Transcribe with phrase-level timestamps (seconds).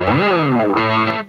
[0.00, 1.20] Roll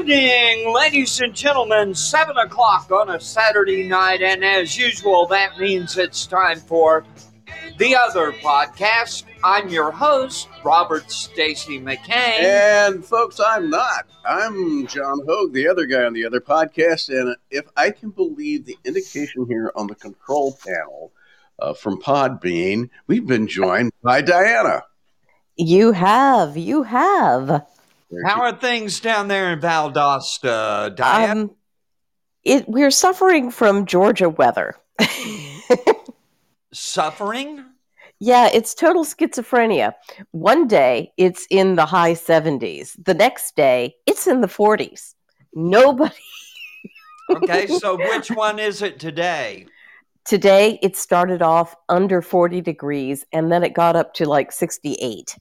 [0.00, 1.94] evening, ladies and gentlemen.
[1.94, 7.04] Seven o'clock on a Saturday night, and as usual, that means it's time for
[7.76, 9.24] the other podcast.
[9.44, 12.40] I'm your host, Robert Stacy McCain.
[12.40, 14.06] And folks, I'm not.
[14.24, 17.10] I'm John Hoge, the other guy on the other podcast.
[17.10, 21.12] And if I can believe the indication here on the control panel
[21.58, 24.80] uh, from Podbean, we've been joined by Dianna.
[25.56, 27.66] You have, you have.
[28.24, 31.38] How are things down there in Valdosta, Diane?
[31.38, 31.50] Um,
[32.42, 34.74] it we're suffering from Georgia weather.
[36.72, 37.64] Suffering?
[38.20, 39.94] yeah, it's total schizophrenia.
[40.32, 42.96] One day it's in the high 70s.
[43.04, 45.14] The next day it's in the 40s.
[45.54, 46.14] Nobody
[47.30, 49.66] Okay, so which one is it today?
[50.24, 55.36] today it started off under 40 degrees and then it got up to like 68.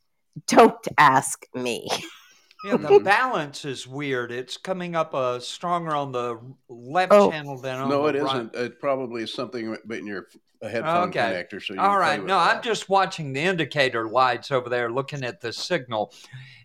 [0.47, 1.87] Don't ask me.
[2.63, 4.31] Yeah, the balance is weird.
[4.31, 7.31] It's coming up uh, stronger on the left Oh.
[7.31, 8.35] channel than on No, the it right.
[8.35, 8.55] isn't.
[8.55, 10.27] It probably is something in your
[10.61, 11.19] headphone Okay.
[11.51, 11.63] connector.
[11.63, 12.19] So you All can play right.
[12.19, 12.57] with No, that.
[12.57, 16.13] I'm just watching the indicator lights over there, looking at the signal.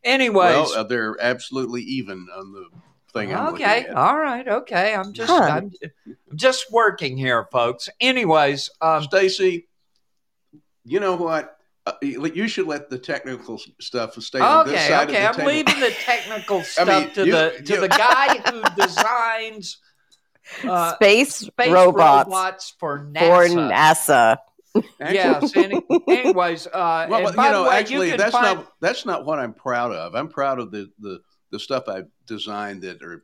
[0.02, 2.66] Anyways, Well, uh, they're absolutely even on the
[3.12, 3.32] thing.
[3.32, 3.86] I'm okay.
[3.88, 4.46] All right.
[4.46, 4.94] Okay.
[4.94, 5.42] I'm just, Huh.
[5.44, 5.70] I'm,
[6.30, 7.88] I'm just working here, folks.
[8.00, 9.68] Anyways, um, Stacy,
[10.84, 11.53] you know what?
[11.86, 15.22] Uh, you you should let the technical stuff stay on this okay, side okay.
[15.26, 15.48] of I'm table.
[15.48, 19.78] leaving the technical stuff mean, to you- the to you- the guy who designs
[20.66, 24.38] uh, Space, space robots, robots for for NASA.
[24.74, 24.82] NASA.
[25.00, 25.56] Yes.
[25.56, 28.58] Any, anyways, uh, Well, and by you know, the way, actually, you can that's find,
[28.58, 30.14] not that's not what I'm proud of.
[30.14, 33.20] I'm proud of the the the stuff I've designed that are i-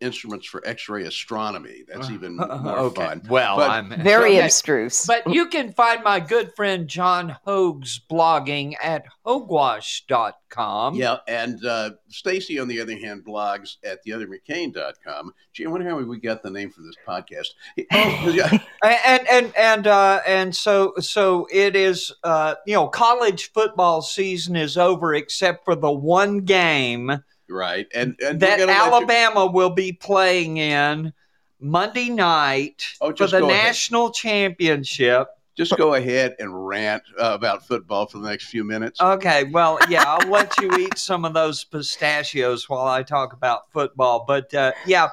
[0.00, 1.84] instruments for X-ray astronomy.
[1.86, 3.06] That's even more okay.
[3.06, 3.22] fun.
[3.28, 4.44] Well, But- I'm Very okay.
[4.46, 5.06] abstruse.
[5.06, 10.94] But you can find my good friend John Hoge's blogging at hogewash.com.
[10.94, 15.32] Yeah, and uh, Stacy, on the other hand, blogs at theothermccain.com.
[15.52, 17.48] Gee, I wonder how we got the name for this podcast.
[17.92, 18.58] Oh, yeah.
[18.84, 22.12] And and and uh, and so so it is.
[22.22, 27.86] Uh, you know, college football season is over, except for the one game right.
[27.94, 31.12] And, and that gonna you- Alabama will be playing in
[31.60, 33.64] Monday night Oh, for the go ahead.
[33.66, 35.28] national championship.
[35.56, 39.00] just go ahead and rant uh, about football for the next few minutes.
[39.00, 43.70] Okay, well, yeah, I'll let you eat some of those pistachios while I talk about
[43.72, 44.24] football.
[44.28, 45.08] But uh, yeah,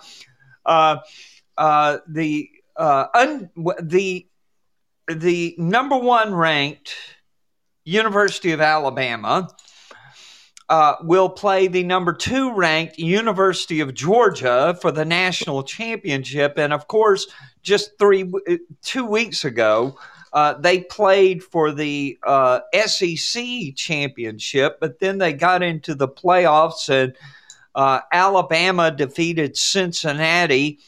[0.66, 0.98] uh,
[1.58, 3.50] uh, the uh, un-
[3.82, 4.28] the
[5.08, 6.94] the number one ranked
[7.86, 9.48] University of Alabama
[10.70, 16.74] uh, will play the number two ranked University of Georgia for the national championship, and
[16.74, 17.28] of course,
[17.62, 18.32] just three
[18.82, 19.98] two weeks ago.
[20.32, 26.90] Uh, they played for the uh, SEC championship, but then they got into the playoffs,
[26.90, 27.16] and
[27.76, 30.80] uh, Alabama defeated Cincinnati,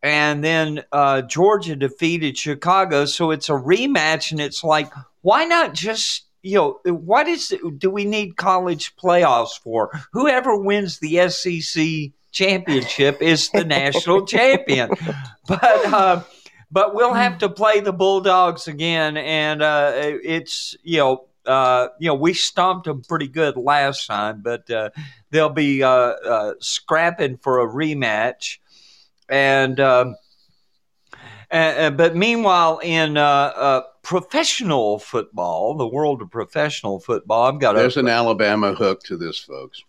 [0.00, 3.04] and then uh, Georgia defeated Chicago.
[3.04, 4.92] So it's a rematch, and it's like,
[5.22, 9.90] why not just you know what is do we need college playoffs for?
[10.12, 14.90] Whoever wins the SEC championship is the national champion,
[15.48, 15.92] but.
[15.92, 16.22] Uh,
[16.70, 22.08] but we'll have to play the Bulldogs again, and uh, it's you know uh, you
[22.08, 24.90] know we stomped them pretty good last time, but uh,
[25.30, 28.58] they'll be uh, uh, scrapping for a rematch,
[29.28, 29.78] and.
[29.78, 30.16] Um,
[31.50, 37.74] uh, but meanwhile, in uh, uh, professional football, the world of professional football, I've got
[37.74, 39.82] There's a an Alabama hook to this, folks.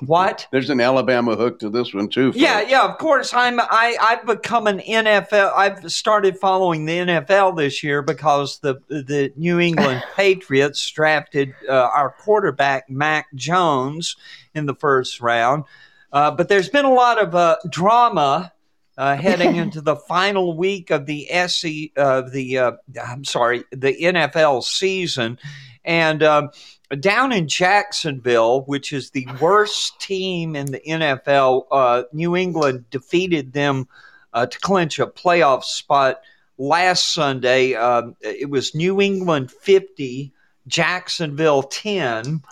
[0.00, 0.46] what?
[0.52, 2.30] There's an Alabama hook to this one too.
[2.30, 2.40] Folks.
[2.40, 2.84] Yeah, yeah.
[2.84, 3.58] Of course, I'm.
[3.58, 5.52] I I've become an NFL.
[5.56, 11.72] I've started following the NFL this year because the the New England Patriots drafted uh,
[11.72, 14.16] our quarterback Mac Jones
[14.54, 15.64] in the first round.
[16.12, 18.52] Uh, but there's been a lot of uh, drama
[18.96, 22.72] uh, heading into the final week of the SC of the uh,
[23.02, 25.38] I'm sorry the NFL season,
[25.84, 26.50] And um,
[27.00, 33.52] down in Jacksonville, which is the worst team in the NFL, uh, New England defeated
[33.52, 33.88] them
[34.32, 36.20] uh, to clinch a playoff spot
[36.58, 37.74] last Sunday.
[37.74, 40.32] Um, it was New England 50,
[40.66, 42.42] Jacksonville 10.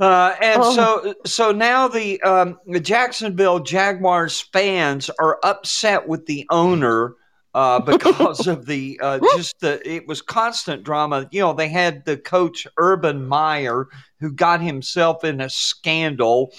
[0.00, 0.74] Uh, and Oh.
[0.74, 7.14] so, so now the um, the Jacksonville Jaguars fans are upset with the owner
[7.54, 11.28] uh, because of the uh, just the it was constant drama.
[11.30, 13.86] You know, they had the coach Urban Meyer
[14.18, 16.52] who got himself in a scandal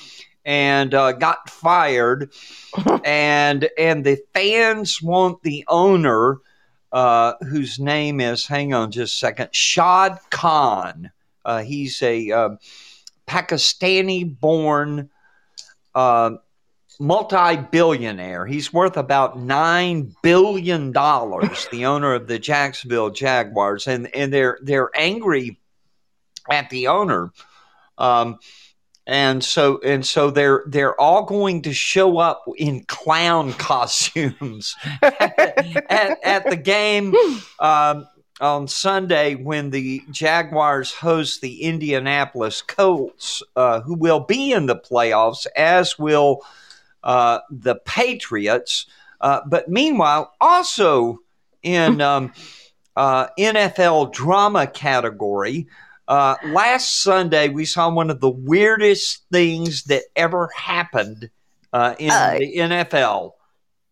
[0.45, 2.31] and uh, got fired,
[3.03, 6.37] and and the fans want the owner.
[6.91, 11.09] Uh, whose name is, hang on just a second, Shad Khan.
[11.43, 12.59] Uh, he's a um
[13.27, 15.09] Pakistani born
[15.95, 16.31] uh,
[16.99, 18.45] multi billionaire.
[18.45, 23.87] He's worth about $9 billion, the owner of the Jacksonville Jaguars.
[23.87, 25.59] And, and they're, they're angry
[26.49, 27.31] at the owner.
[27.97, 28.39] Um,
[29.05, 36.19] and so and so they're they're all going to show up in clown costumes at,
[36.23, 37.13] at the game
[37.59, 38.07] um,
[38.43, 44.75] on Sunday when the Jaguars host the Indianapolis Colts, uh, who will be in the
[44.75, 46.41] playoffs, as will
[47.03, 48.85] uh, the Patriots.
[49.21, 51.19] Uh, but meanwhile, also
[51.61, 52.33] in um,
[52.97, 55.67] uh, NFL drama category,
[56.09, 61.29] uh, last Sunday we saw one of the weirdest things that ever happened
[61.71, 63.31] uh, in the NFL.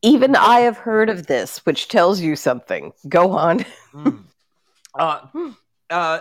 [0.02, 2.92] Even I have heard of this, which tells you something.
[3.08, 3.66] Go on.
[3.94, 4.26] Mm.
[4.94, 5.52] Uh,
[5.90, 6.20] uh,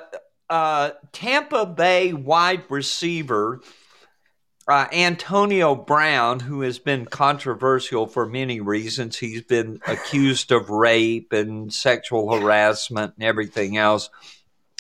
[0.49, 3.61] uh, Tampa Bay wide receiver
[4.71, 11.33] uh, Antonio Brown, who has been controversial for many reasons, he's been accused of rape
[11.33, 14.11] and sexual harassment and everything else.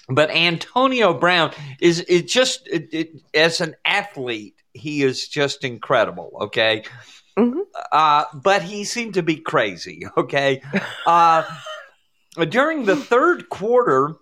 [0.09, 6.39] But Antonio Brown is it just it, it, as an athlete, he is just incredible.
[6.43, 6.85] Okay.
[7.37, 7.63] Mhm.
[7.91, 10.05] Uh, but he seemed to be crazy.
[10.17, 10.63] Okay.
[11.07, 11.43] Uh,
[12.49, 14.15] during the third quarter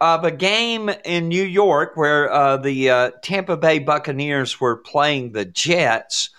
[0.00, 5.32] of a game in New York where uh, the uh, Tampa Bay Buccaneers were playing
[5.32, 6.30] the Jets,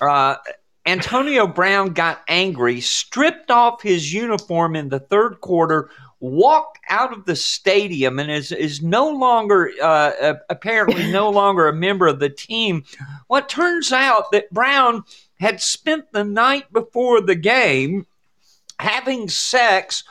[0.00, 0.36] uh,
[0.84, 7.24] Antonio Brown got angry, stripped off his uniform in the third quarter, walked out of
[7.24, 12.18] the stadium, and is is no longer uh, uh, apparently no longer a member of
[12.18, 12.84] the team.
[13.28, 15.04] Well, it turns out that Brown
[15.38, 18.06] had spent the night before the game
[18.80, 20.02] having sex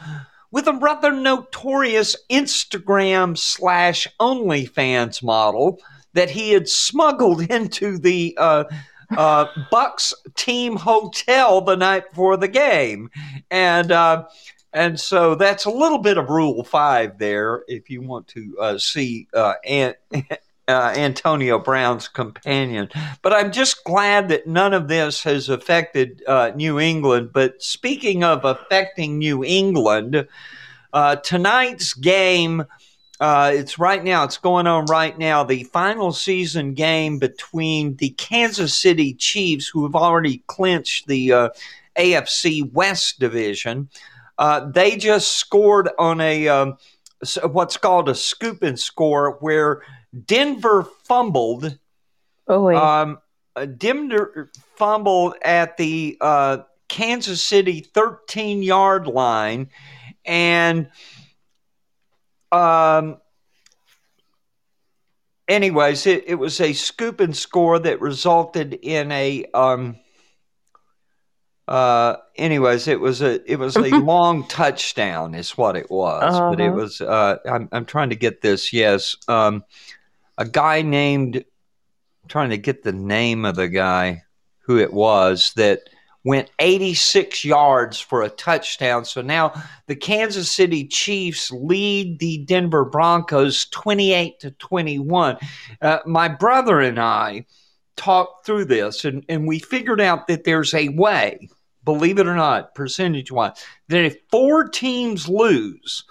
[0.52, 5.80] with a rather notorious Instagram slash OnlyFans model
[6.14, 8.66] that he had smuggled into the uh,
[9.18, 13.10] uh, Bucs team hotel the night before the game,
[13.50, 14.26] and uh,
[14.74, 17.64] and so that's a little bit of Rule Five there.
[17.68, 19.98] If you want to uh, see uh, Ant,
[20.68, 22.90] uh, Antonio Brown's companion,
[23.22, 27.32] but I'm just glad that none of this has affected uh, New England.
[27.34, 30.28] But speaking of affecting New England,
[30.94, 32.66] uh, tonight's game.
[33.20, 34.24] Uh, it's right now.
[34.24, 35.44] It's going on right now.
[35.44, 41.50] The final season game between the Kansas City Chiefs, who have already clinched the uh,
[41.98, 43.90] AFC West division.
[44.40, 46.78] Uh, they just scored on a um,
[47.44, 49.84] what's called a scoop and score, where
[50.26, 51.78] Denver fumbled.
[52.48, 52.78] Oh wait.
[52.78, 53.20] Um,
[53.56, 59.70] uh, Denver fumbled at the uh, Kansas City 13 yard line,
[60.26, 60.90] and
[62.52, 63.18] um,
[65.48, 69.98] anyways, it, it was a scoop and score that resulted in a um,
[71.68, 76.42] uh, anyways, it was a it was a long touchdown, is what it was.
[76.48, 76.76] But it Uh-huh.
[76.76, 78.74] was uh, I'm I'm trying to get this.
[78.74, 79.64] Yes, um,
[80.42, 84.24] a guy named I'm trying to get the name of the guy
[84.62, 85.82] who it was that
[86.24, 89.06] went 86 yards for a touchdown.
[89.06, 89.54] So now
[89.86, 95.38] the Kansas City Chiefs lead the Denver Broncos 28 to 21.
[95.80, 97.46] Uh, my brother and I
[97.96, 101.50] talked through this and, and we figured out that there's a way,
[101.84, 106.04] believe it or not, percentage wise, that if four teams lose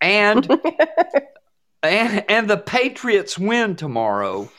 [0.00, 0.46] and
[1.82, 4.50] and, and the Patriots win tomorrow,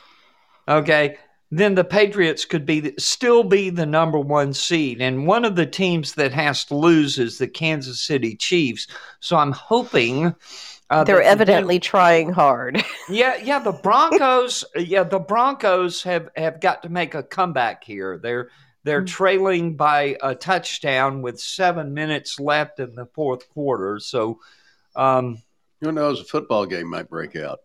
[0.67, 1.17] okay,
[1.51, 5.65] then the Patriots could be still be the number one seed, and one of the
[5.65, 8.87] teams that has to lose is the Kansas City Chiefs.
[9.19, 10.35] So I'm hoping
[10.91, 12.83] uh, They're that the evidently trying hard.
[13.09, 13.59] yeah, yeah.
[13.59, 18.17] The Broncos, yeah, the Broncos have have got to make a comeback here.
[18.21, 18.49] They're
[18.83, 19.07] they're Mm.
[19.07, 23.99] trailing by a touchdown with seven minutes left in the fourth quarter.
[23.99, 24.39] So,
[24.95, 25.41] um,
[25.81, 26.21] Who knows?
[26.21, 27.59] A football game might break out.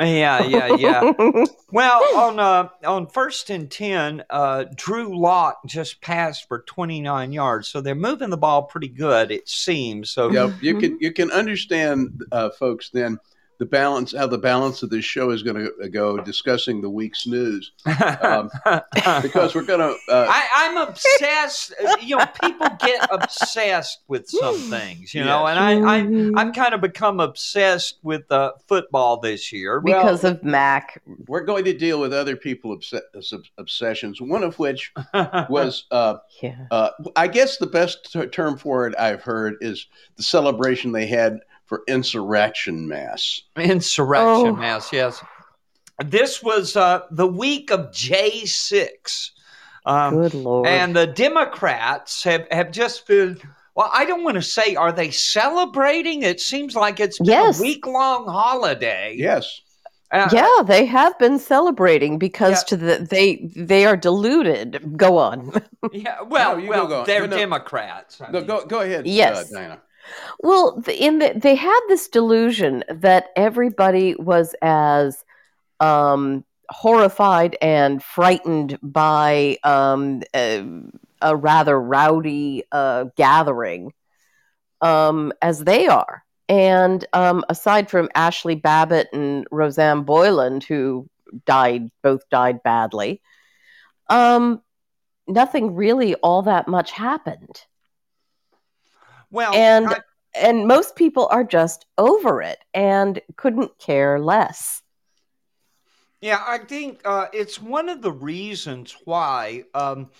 [0.00, 1.12] Yeah, yeah, yeah.
[1.72, 7.32] well, on uh, on first and ten, uh, Drew Lock just passed for twenty nine
[7.32, 9.32] yards, so they're moving the ball pretty good.
[9.32, 10.10] It seems.
[10.10, 12.90] So Yeah, you can you can understand, uh, folks.
[12.90, 13.18] Then
[13.58, 17.26] the balance, how the balance of this show is going to go, discussing the week's
[17.26, 17.72] news,
[18.22, 18.48] um,
[19.22, 19.96] because we're going to.
[20.12, 21.74] Uh, I, I'm obsessed.
[22.00, 26.72] You know, people get obsessed with some things, you know, and I, I I've kind
[26.72, 29.80] of become obsessed with uh, football this year.
[29.80, 31.02] Well- because of Mac.
[31.26, 34.20] we're going to deal with other people obs- obs- obsessions.
[34.20, 34.92] One of which
[35.48, 36.66] was, uh, Yeah.
[36.70, 39.86] uh, I guess, the best t- term for it I've heard is
[40.16, 43.40] the celebration they had for insurrection mass.
[43.56, 44.52] Insurrection Oh.
[44.56, 45.22] mass, yes.
[46.04, 49.30] This was uh, the week of J6.
[49.86, 50.66] Um, Good lord.
[50.66, 53.38] and the Democrats have, have just been,
[53.74, 56.22] well, I don't want to say, are they celebrating?
[56.22, 57.58] It seems like it's been Yes.
[57.58, 59.14] a week long holiday.
[59.16, 59.60] Yes,
[60.10, 62.68] Uh, yeah, they have been celebrating because Yeah.
[62.68, 64.96] to the they they are deluded.
[64.96, 65.52] Go on.
[65.92, 67.04] yeah, well, No, well go, go.
[67.04, 68.20] they're You know- Democrats.
[68.20, 69.06] I no, go go ahead.
[69.06, 69.52] Yes.
[69.52, 69.78] uh, Dianna.
[70.40, 75.24] Well, in the, they had this delusion that everybody was as
[75.80, 80.64] um, horrified and frightened by um, a,
[81.22, 83.92] a rather rowdy uh, gathering
[84.80, 86.24] um, as they are.
[86.48, 91.08] And um, aside from Ashley Babbitt and Rosanne Boyland, who
[91.44, 93.20] died, both died badly,
[94.08, 94.62] um,
[95.26, 97.62] nothing really all that much happened
[99.30, 100.00] well, and I-
[100.34, 104.82] and most people are just over it and couldn't care less
[106.20, 110.10] Yeah, I think uh, it's one of the reasons why um,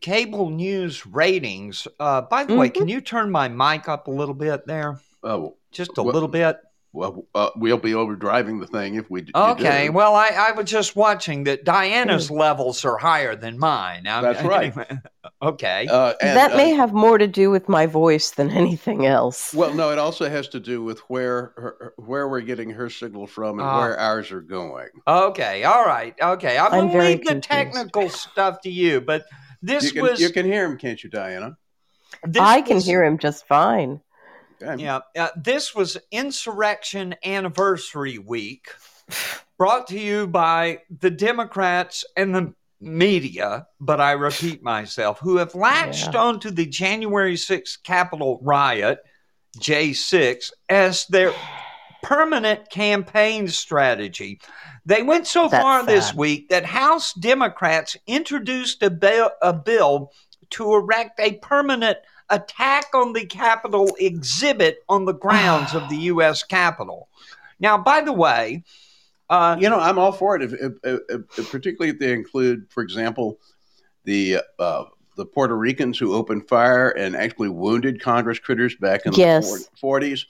[0.00, 1.86] cable news ratings.
[2.00, 2.74] Uh, by the way, Mhm.
[2.74, 4.98] can you turn my mic up a little bit there?
[5.22, 6.58] Oh, Just a What- little bit.
[6.96, 9.86] Well, uh, we'll be overdriving the thing if we d- Okay.
[9.88, 9.92] do.
[9.92, 14.06] Well, I, I was just watching that Dianna's levels are higher than mine.
[14.06, 14.74] I'm- That's right.
[15.42, 15.86] okay.
[15.88, 19.52] Uh, and, that uh, may have more to do with my voice than anything else
[19.52, 23.26] Well, no, it also has to do with where her, where we're getting her signal
[23.26, 23.78] from and Ah.
[23.80, 24.88] where ours are going.
[25.06, 25.64] Okay.
[25.64, 26.14] All right.
[26.18, 26.56] Okay.
[26.56, 29.26] I'm, I'm going to very leave the technical stuff to you, but
[29.60, 30.18] this You can, was.
[30.20, 31.58] you can hear him, can't you, Diana?
[32.26, 34.00] this i can was- hear him just fine
[34.62, 34.82] Okay.
[34.82, 38.68] Yeah, uh, this was Insurrection Anniversary Week,
[39.58, 45.54] brought to you by the Democrats and the media, but I repeat myself, who have
[45.54, 46.20] latched Yeah.
[46.20, 48.98] onto the January 6th Capitol riot,
[49.58, 51.32] J6, as their
[52.02, 54.40] permanent campaign strategy.
[54.84, 60.12] They went so That's far this week that House Democrats introduced a bill, a bill
[60.50, 61.98] to erect a permanent
[62.30, 66.42] attack on the Capitol exhibit on the grounds of the U.S.
[66.42, 67.08] Capitol.
[67.60, 68.64] Now, by the way,
[69.30, 71.00] uh, You know, I'm all for it, if, if, if,
[71.38, 73.38] if- particularly if they include, for example,
[74.04, 74.84] the uh,
[75.16, 79.50] the Puerto Ricans who opened fire and actually wounded Congress critters back in Yes.
[79.50, 80.26] the 40s,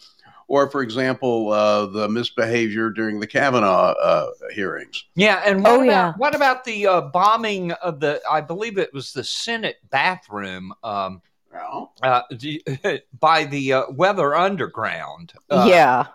[0.47, 5.05] or, for example, uh, the misbehavior during the Kavanaugh uh, hearings.
[5.17, 6.13] yeah, and what Oh, about yeah.
[6.17, 8.23] what about the uh, bombing of the?
[8.31, 10.73] I believe it was the Senate bathroom.
[10.85, 11.21] Um,
[11.57, 12.23] Well, uh,
[13.21, 15.33] by the uh, Weather Underground.
[15.51, 16.07] Uh, yeah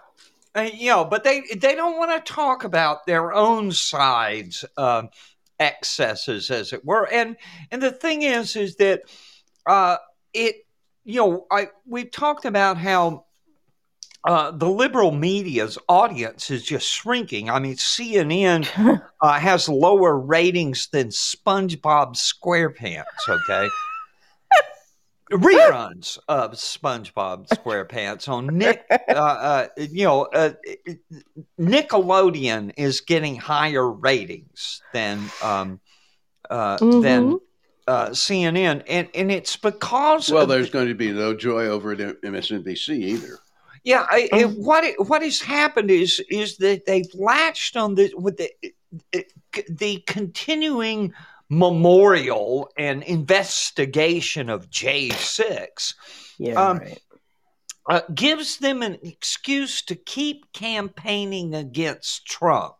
[0.53, 5.03] Uh, you know, but they they don't want to talk about their own sides uh,
[5.59, 7.07] excesses, as it were.
[7.11, 7.37] And
[7.71, 9.03] and the thing is, is that
[9.65, 9.97] uh,
[10.33, 10.65] it
[11.05, 13.25] you know I we've talked about how.
[14.23, 17.49] Uh, the liberal media's audience is just shrinking.
[17.49, 23.03] I mean, CNN uh, has lower ratings than SpongeBob SquarePants.
[23.27, 23.67] Okay,
[25.31, 28.83] reruns of SpongeBob SquarePants on Nick.
[29.09, 30.51] Uh, uh, you know, uh,
[31.59, 35.79] Nickelodeon is getting higher ratings than um,
[36.49, 37.39] uh, than Mhm.
[37.87, 41.91] uh, CNN, and and it's because well, of- there's going to be no joy over
[41.91, 43.39] at MSNBC either.
[43.83, 47.95] yeah, I, it, Um, what it, what has happened is is that they've latched on
[47.95, 48.49] the with the
[49.69, 51.13] the continuing
[51.51, 55.93] memorial and investigation of J six
[56.39, 56.99] yeah Um, right.
[57.89, 62.75] uh, gives them an excuse to keep campaigning against Trump.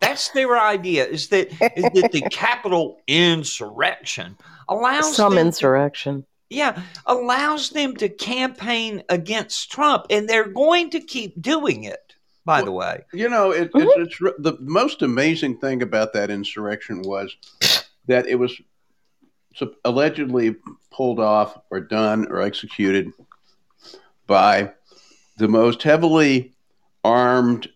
[0.00, 4.36] That's their idea: is that is that the Capitol insurrection
[4.68, 10.88] allows some them to insurrection yeah, allows them to campaign against Trump, and they're going
[10.90, 12.14] to keep doing it.
[12.46, 13.82] By the way, You know, it, Mhm.
[13.82, 17.36] it's, it's re- the most amazing thing about that insurrection was
[18.08, 18.60] that it was
[19.84, 20.56] allegedly
[20.90, 23.12] pulled off or done or executed
[24.26, 24.72] by
[25.38, 26.54] the most heavily
[27.04, 27.68] armed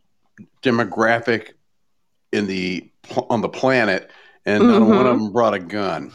[0.63, 1.53] demographic
[2.33, 2.91] in the
[3.29, 4.11] on the planet,
[4.47, 4.97] and not Mhm.
[4.97, 6.13] one of them brought a gun.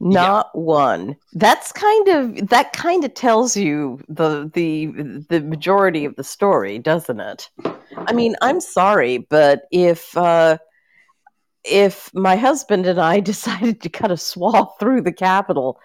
[0.00, 1.16] Not one.
[1.32, 4.86] That's kind of that kind of tells you the the
[5.28, 7.48] the majority of the story, doesn't it?
[7.96, 10.58] I mean, I'm sorry, but if uh,
[11.64, 15.80] if my husband and I decided to cut a swath through the Capitol,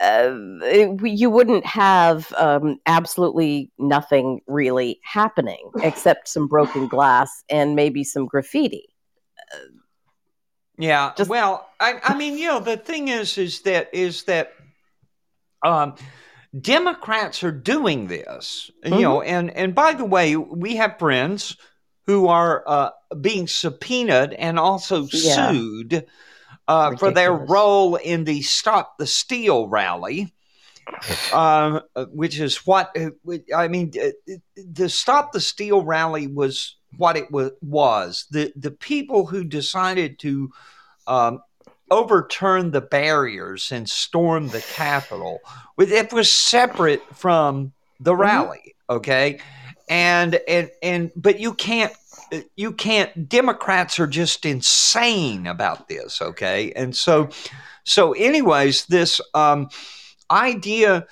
[0.00, 7.76] uh, it- you wouldn't have um, absolutely nothing really happening except some broken glass and
[7.76, 8.88] maybe some graffiti.
[10.78, 11.12] Yeah.
[11.16, 14.52] Just- well, I, I mean, you know, the thing is, is that is that
[15.62, 15.94] um,
[16.60, 21.56] Democrats are doing this, you know, and and by the way, we have friends
[22.06, 25.50] who are uh, being subpoenaed and also Yeah.
[25.52, 26.06] sued
[26.68, 30.32] uh, for their role in the Stop the Steal rally.
[31.32, 31.80] Uh,
[32.12, 33.10] which is what uh,
[33.54, 33.92] I mean.
[34.00, 37.50] uh, The Stop the Steal rally was what it was.
[37.62, 40.50] Was the the people who decided to
[41.08, 41.40] um,
[41.90, 45.40] overturn the barriers and storm the Capitol?
[45.78, 48.74] It was separate from the rally.
[48.88, 49.40] Okay,
[49.88, 51.92] and and and but you can't
[52.56, 56.72] you can't democrats are just insane about this okay?
[56.74, 57.28] And so
[57.84, 59.68] so anyways this um
[60.30, 61.06] idea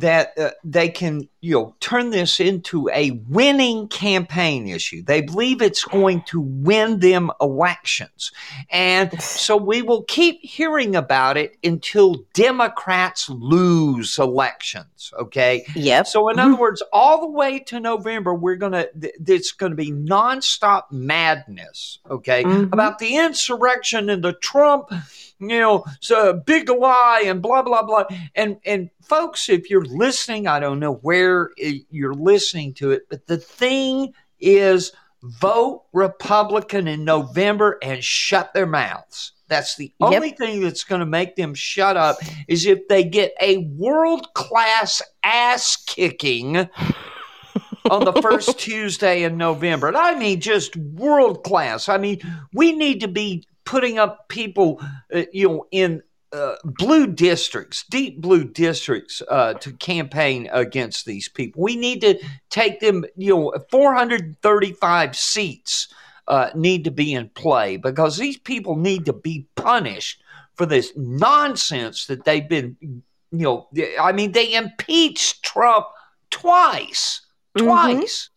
[0.00, 5.62] that uh, they can you know turn this into a winning campaign issue they believe
[5.62, 8.32] it's going to win them elections
[8.70, 16.06] and so we will keep hearing about it until democrats lose elections okay Yep.
[16.06, 18.86] so, in other words, all the way to November, we're gonna.
[19.00, 21.98] th- It's going to be nonstop madness.
[22.10, 22.72] Okay, Mhm.
[22.72, 24.90] about the insurrection and the Trump,
[25.38, 28.04] you know, so big lie and blah blah blah.
[28.34, 31.50] And and folks, if you're listening, I don't know where
[31.90, 38.66] you're listening to it, but the thing is, vote Republican in November and shut their
[38.66, 39.32] mouths.
[39.48, 40.12] That's the Yep.
[40.12, 42.16] only thing that's going to make them shut up
[42.48, 46.56] is if they get a world class ass kicking
[47.90, 49.86] on the first Tuesday in November.
[49.88, 51.88] And I mean, just world class.
[51.88, 52.20] I mean,
[52.52, 54.80] we need to be putting up people,
[55.14, 61.28] uh, you know, in uh, blue districts, deep blue districts, uh, to campaign against these
[61.28, 61.62] people.
[61.62, 62.18] We need to
[62.50, 65.88] take them, you know, 435 seats
[66.28, 70.22] uh, need to be in play because these people need to be punished
[70.56, 73.68] for this nonsense that they've been, you know,
[74.00, 75.86] I mean, they impeached Trump
[76.30, 77.20] twice,
[77.56, 77.64] Mhm.
[77.64, 78.30] twice,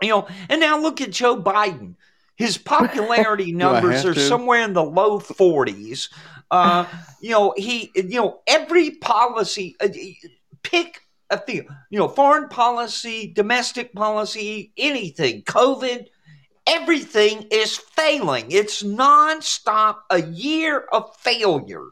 [0.00, 1.96] you know, and now look at Joe Biden.
[2.38, 4.20] His popularity numbers are to?
[4.20, 6.08] somewhere in the low 40s.
[6.50, 6.86] Uh,
[7.20, 9.88] you know, he, you know, every policy, uh,
[10.62, 16.06] pick a field, you know, foreign policy, domestic policy, anything, COVID,
[16.66, 18.50] everything is failing.
[18.50, 21.88] It's nonstop, a year of failure.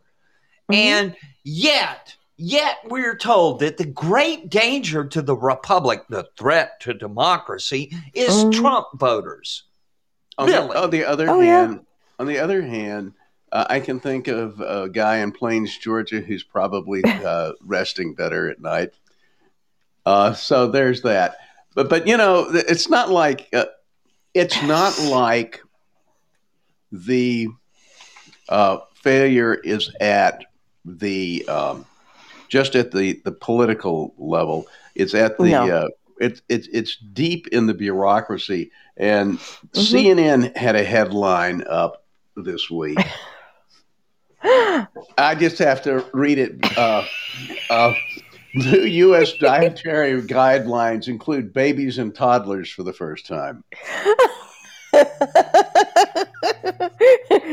[0.71, 0.75] Mhm.
[0.75, 6.95] And yet, yet we're told that the great danger to the republic, the threat to
[6.95, 8.53] democracy, is Mhm.
[8.53, 9.65] Trump voters.
[10.39, 10.69] On, Really?
[10.69, 11.67] the, on the other Oh, yeah.
[11.67, 11.87] hand,
[12.19, 13.13] on the other hand,
[13.53, 18.51] uh, I can think of a guy in Plains, Georgia, who's probably uh, resting better
[18.51, 18.91] at night.
[20.05, 21.37] Uh, so there's that.
[21.75, 23.67] But but you know, it's not like uh,
[24.35, 25.61] it's not like
[26.93, 27.49] the
[28.49, 30.45] uh, failure is at
[30.85, 31.85] the um,
[32.49, 34.67] just at the the political level.
[34.95, 35.89] It's at the No.
[36.21, 38.71] It's it's it's deep in the bureaucracy.
[38.97, 39.79] And Mm-hmm.
[39.81, 42.05] CNN had a headline up
[42.37, 42.99] this week.
[44.43, 46.79] I just have to read it.
[46.79, 47.05] Uh,
[47.69, 47.95] uh,
[48.55, 49.33] new U.S.
[49.35, 53.65] dietary guidelines include babies and toddlers for the first time.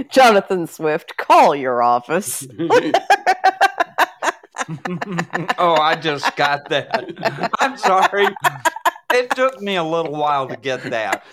[0.10, 2.46] Jonathan Swift, call your office.
[5.58, 7.52] oh, I just got that.
[7.60, 8.28] I'm sorry.
[9.14, 11.24] It took me a little while to get that.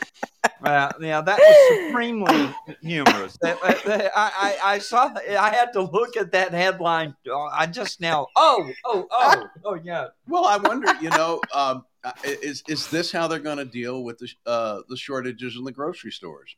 [0.62, 3.38] Uh, yeah, that was supremely humorous.
[3.42, 5.10] That- that- that- I, I, I saw.
[5.16, 7.14] I had to look at that headline.
[7.30, 8.26] uh, I just now.
[8.36, 10.08] Oh, oh, oh, oh, yeah.
[10.26, 14.02] Well, I wonder, you know, um, uh, is is this how they're going to deal
[14.04, 16.56] with the uh, the shortages in the grocery stores?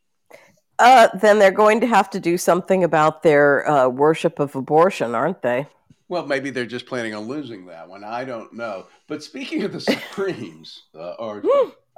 [0.79, 5.15] Uh, then they're going to have to do something about their uh, worship of abortion,
[5.15, 5.67] aren't they?
[6.13, 8.05] Well, maybe they're just planning on losing that one.
[8.05, 8.85] I don't know.
[9.09, 11.43] But speaking of the Supremes, uh, or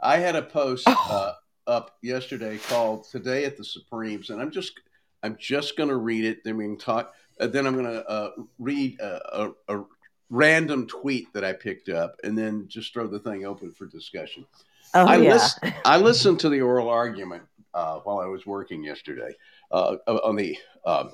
[0.00, 1.33] I had a post uh,
[1.66, 4.81] up yesterday called "Today at the Supremes," and I'm just
[5.24, 6.44] I'm just going to read it.
[6.44, 7.12] Then we can talk.
[7.40, 9.85] Uh, then I'm going to uh, read a, a, a
[10.31, 14.46] random tweet that I picked up, and then just throw the thing open for discussion.
[14.94, 15.48] Oh I, yeah.
[15.85, 17.42] I listened to the oral argument
[17.74, 19.35] uh, while I was working yesterday
[19.72, 21.09] uh, on the uh,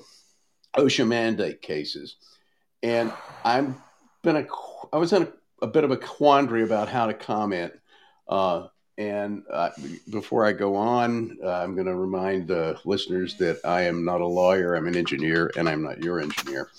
[0.77, 2.17] OSHA mandate cases,
[2.83, 3.11] and
[3.43, 3.81] I'm
[4.23, 4.45] been a
[4.93, 5.27] I was in a,
[5.63, 7.73] a bit of a quandary about how to comment.
[8.27, 8.67] Uh,
[8.97, 9.69] and uh,
[10.11, 14.21] before I go on, uh, I'm going to remind the listeners that I am not
[14.21, 14.75] a lawyer.
[14.75, 16.69] I'm an engineer, and I'm not your engineer.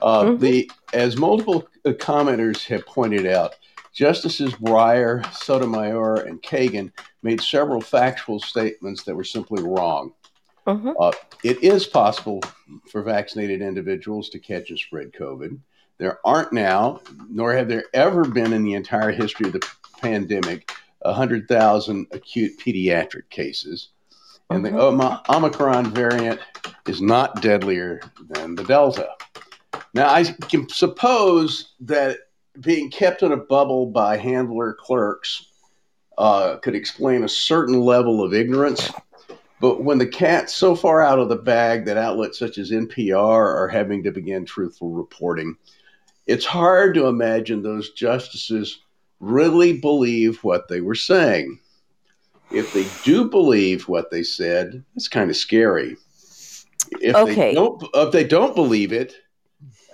[0.00, 0.40] Uh, Mhm.
[0.40, 3.54] The as multiple uh, commenters have pointed out,
[3.92, 10.12] Justices Breyer, Sotomayor, and Kagan made several factual statements that were simply wrong.
[10.66, 11.14] Mhm.
[11.42, 12.40] It is possible
[12.88, 15.58] for vaccinated individuals to catch and spread COVID.
[15.98, 19.66] There aren't now, nor have there ever been in the entire history of the
[20.00, 20.72] pandemic,
[21.02, 23.88] 100,000 acute pediatric cases.
[24.50, 25.22] And the Mhm.
[25.28, 26.40] Omicron variant
[26.86, 29.10] is not deadlier than the Delta.
[29.94, 32.18] Now, I can suppose that
[32.60, 35.46] being kept in a bubble by handler clerks
[36.18, 38.90] uh, could explain a certain level of ignorance.
[39.62, 43.14] But when the cat's so far out of the bag that outlets such as NPR
[43.20, 45.56] are having to begin truthful reporting,
[46.26, 48.80] it's hard to imagine those justices
[49.20, 51.60] really believe what they were saying.
[52.50, 55.96] If they do believe what they said, it's kind of scary.
[57.00, 57.34] If Okay.
[57.34, 59.14] they don't, if they don't believe it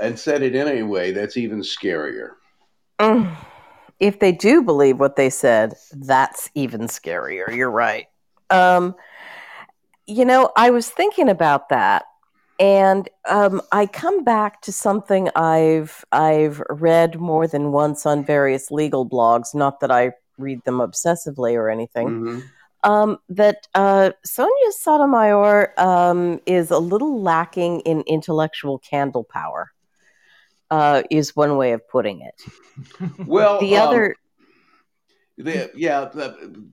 [0.00, 2.30] and said it anyway, that's even scarier.
[2.98, 3.36] Mm.
[4.00, 7.54] If they do believe what they said, that's even scarier.
[7.54, 8.06] You're right.
[8.48, 8.94] Um,
[10.08, 12.06] you know, I was thinking about that,
[12.58, 18.70] and um, I come back to something I've I've read more than once on various
[18.70, 19.54] legal blogs.
[19.54, 22.08] Not that I read them obsessively or anything.
[22.08, 22.42] Mhm.
[22.84, 29.72] Um, that uh, Sonia Sotomayor um, is a little lacking in intellectual candle power.
[30.70, 32.34] Uh, is one way of putting it.
[33.26, 34.16] Well, The um, other,
[35.38, 36.68] the, yeah, the,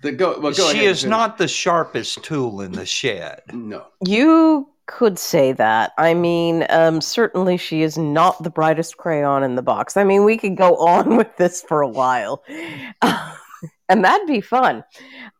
[0.00, 0.38] the go.
[0.38, 1.10] Well, go she ahead, is finish.
[1.10, 3.42] not the sharpest tool in the shed.
[3.52, 3.86] No.
[4.06, 5.92] You could say that.
[5.98, 9.96] I mean, um, certainly she is not the brightest crayon in the box.
[9.96, 12.42] I mean, we could go on with this for a while,
[13.02, 14.84] and that'd be fun.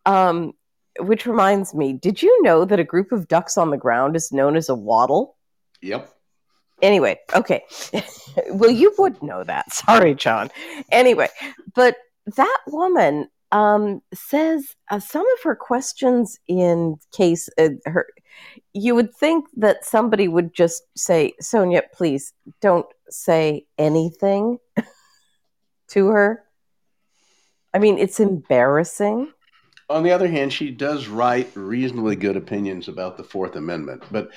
[0.06, 0.52] Um,
[0.98, 4.32] which reminds me, did you know that a group of ducks on the ground is
[4.32, 5.36] known as a waddle?
[5.82, 6.12] Yep.
[6.82, 7.62] Anyway, okay.
[8.50, 9.72] well, you would know that.
[9.72, 10.50] Sorry, John.
[10.90, 11.28] Anyway,
[11.74, 11.96] but
[12.36, 18.06] that woman um, says uh, some of her questions in case uh, her.
[18.72, 24.58] You would think that somebody would just say, "Sonia, please don't say anything
[25.88, 26.44] to her."
[27.74, 29.32] I mean, it's embarrassing.
[29.88, 34.04] On the other hand, she does write reasonably good opinions about the Fourth Amendment.
[34.12, 34.30] But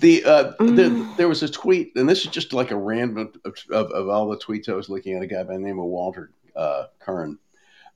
[0.00, 1.16] the, uh, the Mm.
[1.16, 4.28] there was a tweet, and this is just like a random of, of, of all
[4.28, 5.22] the tweets I was looking at.
[5.22, 7.38] A guy by the name of Walter uh, Kirn.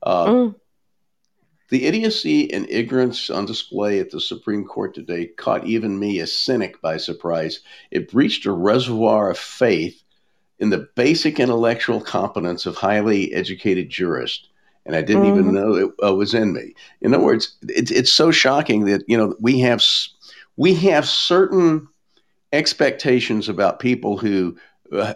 [0.03, 0.55] Uh, Mm.
[1.69, 6.27] The idiocy and ignorance on display at the Supreme Court today caught even me, a
[6.27, 7.59] cynic, by surprise.
[7.91, 10.01] It breached a reservoir of faith
[10.59, 14.47] in the basic intellectual competence of highly educated jurists.
[14.85, 15.53] And I didn't even Mhm.
[15.53, 16.73] know it uh, was in me.
[17.01, 19.83] In other words, it's it's so shocking that you know we have
[20.55, 21.87] we have certain
[22.53, 24.57] expectations about people who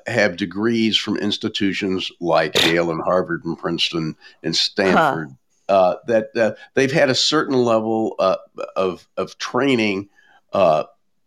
[0.07, 5.35] have degrees from institutions like Yale and Harvard and Princeton and Stanford
[5.71, 8.35] uh, that uh, they've had a certain level uh,
[8.75, 10.09] of of training
[10.51, 10.83] uh,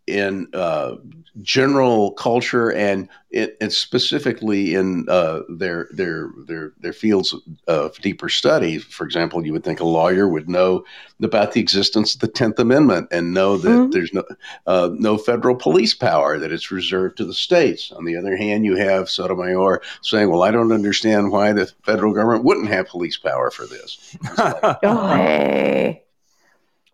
[0.06, 0.96] in uh,
[1.42, 7.34] general culture and it, and specifically in uh, their their their their fields
[7.66, 8.78] of deeper study.
[8.78, 10.84] For example, you would think a lawyer would know
[11.22, 13.92] about the existence of the Tenth Amendment and know that Mhm.
[13.92, 14.22] there's no
[14.66, 17.90] uh, no federal police power that it's reserved to the states.
[17.92, 22.12] On the other hand, you have Sotomayor saying, "Well, I don't understand why the federal
[22.12, 26.02] government wouldn't have police power for this." Like, Oh, hey.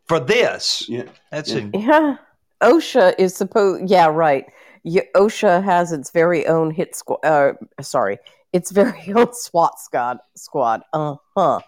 [0.07, 1.59] For this, yeah, that's Yeah.
[1.59, 2.17] in- Yeah.
[2.63, 3.89] OSHA is supposed.
[3.91, 4.47] Yeah, right.
[4.87, 7.19] OSHA has its very own hit squad.
[7.25, 8.19] Uh, sorry,
[8.53, 10.19] its very own SWAT squad.
[10.37, 10.83] Squad.
[10.93, 11.61] Uh huh.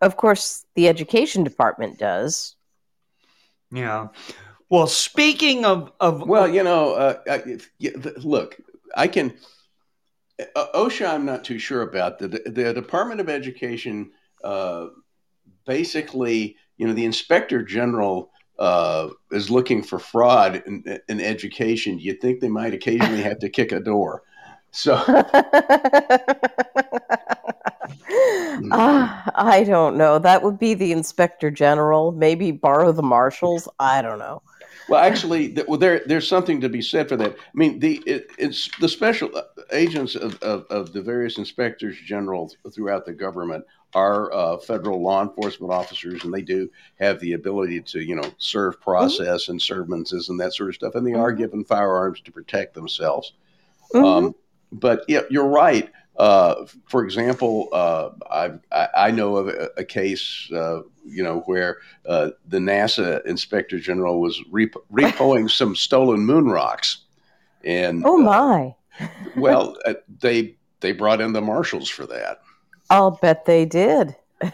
[0.00, 2.56] Of course, the education department does.
[3.72, 4.08] yeah.
[4.70, 8.56] Well, speaking of of Well, you know, uh, I, if- yeah, th- look,
[8.96, 9.34] I can.
[10.56, 12.18] Uh, OSHA, I'm not too sure about.
[12.18, 14.10] The, the Department of Education,
[14.42, 14.86] uh,
[15.64, 21.98] basically, you know, the Inspector General uh, is looking for fraud in, in education.
[21.98, 24.22] You'd think they might occasionally have to kick a door.
[24.70, 24.94] So,
[28.70, 30.18] Ah, I don't know.
[30.18, 32.12] That would be the inspector general.
[32.12, 33.68] Maybe borrow the marshals.
[33.78, 34.42] I don't know.
[34.88, 37.32] well, actually, th- well, there there's something to be said for that.
[37.32, 39.30] I mean, the it, it's the special
[39.72, 45.22] agents of, of, of the various inspectors general throughout the government are uh, federal law
[45.22, 50.28] enforcement officers, and they do have the ability to, you know, serve process and sermonses
[50.28, 51.38] and that sort of stuff, and they are Mhm.
[51.38, 53.32] given firearms to protect themselves.
[53.94, 54.04] Mhm.
[54.04, 54.34] Um,
[54.72, 55.90] but yeah, you're right.
[56.16, 61.40] Uh, for example, uh, I've, I, I know of a, a case, uh, you know,
[61.46, 66.98] where uh, the NASA Inspector General was rep- repoing some stolen moon rocks,
[67.64, 68.74] and oh uh, my!
[69.36, 72.40] well, uh, they they brought in the marshals for that.
[72.90, 74.16] I'll bet they did.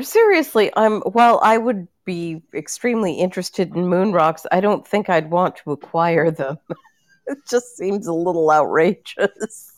[0.00, 1.00] Seriously, I'm.
[1.02, 5.72] While I would be extremely interested in moon rocks, I don't think I'd want to
[5.72, 6.58] acquire them.
[7.26, 9.72] it just seems a little outrageous.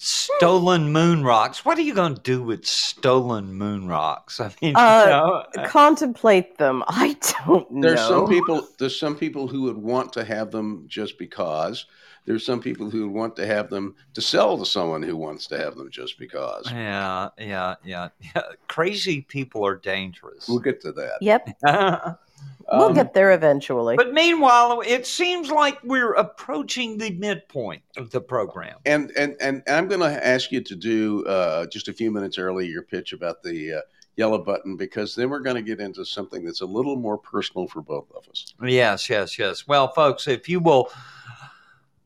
[0.00, 1.64] Stolen moon rocks.
[1.64, 4.38] What are you going to do with stolen moon rocks?
[4.40, 6.84] I mean, Uh, you know, Contemplate them.
[6.86, 7.88] I don't know.
[7.88, 8.66] There's some people.
[8.78, 11.86] There's some people who would want to have them just because.
[12.26, 15.46] There's some people who would want to have them to sell to someone who wants
[15.48, 16.70] to have them just because.
[16.70, 18.42] yeah, yeah, yeah, yeah.
[18.68, 20.46] Crazy people are dangerous.
[20.46, 21.16] We'll get to that.
[21.22, 22.20] Yep, but
[22.70, 23.96] we'll Um, get there eventually.
[23.96, 28.78] But meanwhile, it seems like we're approaching the midpoint of the program.
[28.86, 32.38] And and and I'm going to ask you to do uh, just a few minutes
[32.38, 33.80] early your pitch about the uh,
[34.16, 37.66] yellow button because then we're going to get into something that's a little more personal
[37.68, 38.52] for both of us.
[38.62, 39.66] Yes, yes, yes.
[39.68, 40.90] Well, folks, if you will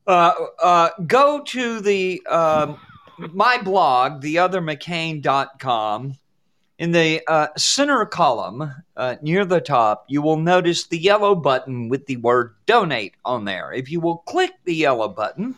[0.05, 2.77] uh, uh, go to the um,
[3.17, 6.13] my blog, theothermccain.com,
[6.79, 11.89] in the uh, center column uh, near the top, you will notice the yellow button
[11.89, 13.71] with the word donate on there.
[13.71, 15.57] If you will click the yellow button,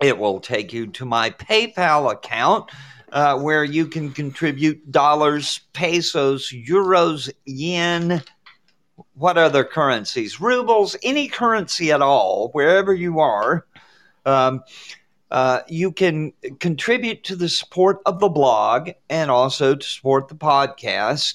[0.00, 2.70] it will take you to my PayPal account.
[3.12, 8.20] Uh, where you can contribute dollars, pesos, euros, yen,
[9.14, 10.40] what other currencies?
[10.40, 13.64] Rubles, any currency at all, wherever you are.
[14.26, 14.64] Um,
[15.30, 20.34] uh, you can contribute to the support of the blog and also to support the
[20.34, 21.34] podcast.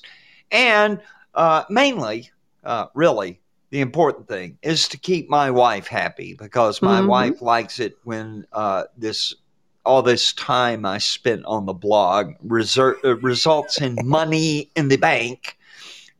[0.52, 1.02] And
[1.34, 2.32] uh, mainly,
[2.64, 7.08] uh, really, the important thing is to keep my wife happy because my Mhm.
[7.08, 9.34] wife likes it when uh, this
[9.86, 14.98] all this time I spent on the blog reser- uh, results in money in the
[14.98, 15.58] bank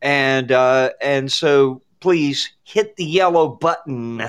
[0.00, 4.22] and uh, and so please hit the yellow button.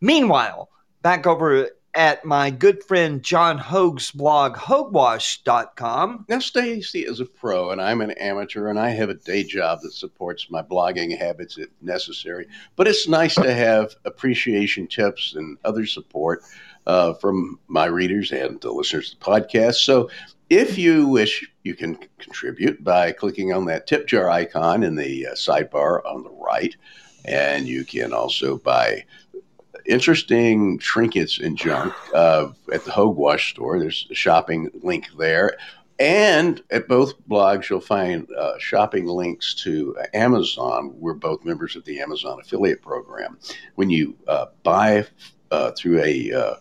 [0.00, 0.68] Meanwhile,
[1.02, 6.26] back over at my good friend John Hoge's blog, hogewash.com.
[6.28, 9.80] Now, Stacy is a pro, and I'm an amateur, and I have a day job
[9.82, 12.46] that supports my blogging habits if necessary.
[12.76, 16.42] But it's nice to have appreciation tips and other support
[16.86, 19.76] uh, from my readers and the listeners to the podcast.
[19.76, 20.10] So,
[20.50, 25.28] if you wish, you can contribute by clicking on that tip jar icon in the
[25.28, 26.76] uh, sidebar on the right.
[27.24, 29.04] And you can also buy
[29.86, 33.78] interesting trinkets and junk uh, at the Hogewash store.
[33.78, 35.56] There's a shopping link there.
[35.98, 40.92] And at both blogs, you'll find uh, shopping links to Amazon.
[40.96, 43.38] We're both members of the Amazon affiliate program.
[43.76, 45.06] When you uh, buy
[45.52, 46.54] uh, through a uh,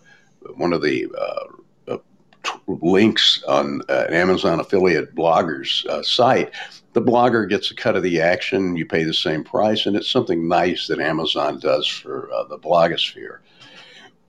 [0.56, 1.98] one of the uh, uh,
[2.44, 6.52] t- links on an Amazon affiliate blogger's site,
[6.94, 8.76] the blogger gets a cut of the action.
[8.76, 12.58] You pay the same price, and it's something nice that Amazon does for uh, the
[12.58, 13.40] blogosphere.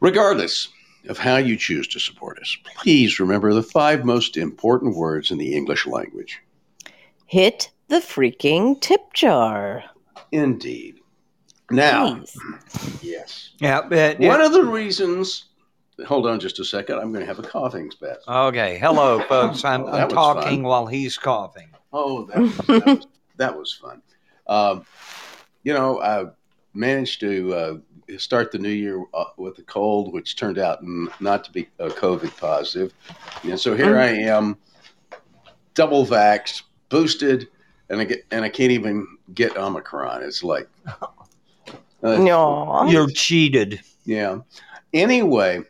[0.01, 0.69] Regardless
[1.09, 5.39] of how you choose to support us, please remember the five most important words in
[5.39, 6.41] the English language.
[7.27, 9.85] Hit the freaking tip jar.
[10.33, 11.01] Indeed.
[11.71, 12.99] Now, Please.
[13.03, 13.51] yes.
[13.59, 15.47] Yeah, but, One of the reasons.
[16.07, 16.99] Hold on just a second.
[16.99, 18.23] I'm going to have a coughing spasm.
[18.29, 19.65] Okay, hello, folks.
[19.65, 20.63] I'm, That I'm talking fun.
[20.65, 21.69] while he's coughing.
[21.97, 24.03] Oh, that was, that was, that was fun.
[24.49, 24.85] Um,
[25.63, 26.27] you know, I
[26.75, 27.77] managed to uh,
[28.19, 30.81] start the new year uh, with a cold, which turned out
[31.21, 32.93] not to be uh, COVID positive.
[33.45, 34.57] And so here I am,
[35.75, 37.49] double vaxxed, boosted,
[37.89, 40.23] and I get, and I can't even get Omicron.
[40.23, 40.69] It's like,
[41.01, 41.07] uh,
[42.03, 42.85] No.
[42.89, 43.81] You're cheated.
[44.05, 44.39] yeah.
[44.93, 45.63] Anyway,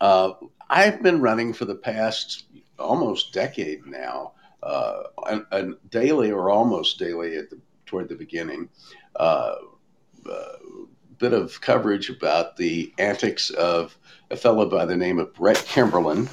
[0.00, 0.32] uh,
[0.68, 2.44] I've been running for the past
[2.78, 4.32] almost decade now,
[4.62, 8.68] uh, and, and daily or almost daily at the toward the beginning,
[9.16, 9.54] uh,
[10.30, 10.52] uh,
[11.18, 13.96] bit of coverage about the antics of
[14.30, 16.28] a fellow by the name of Brett Kimberlin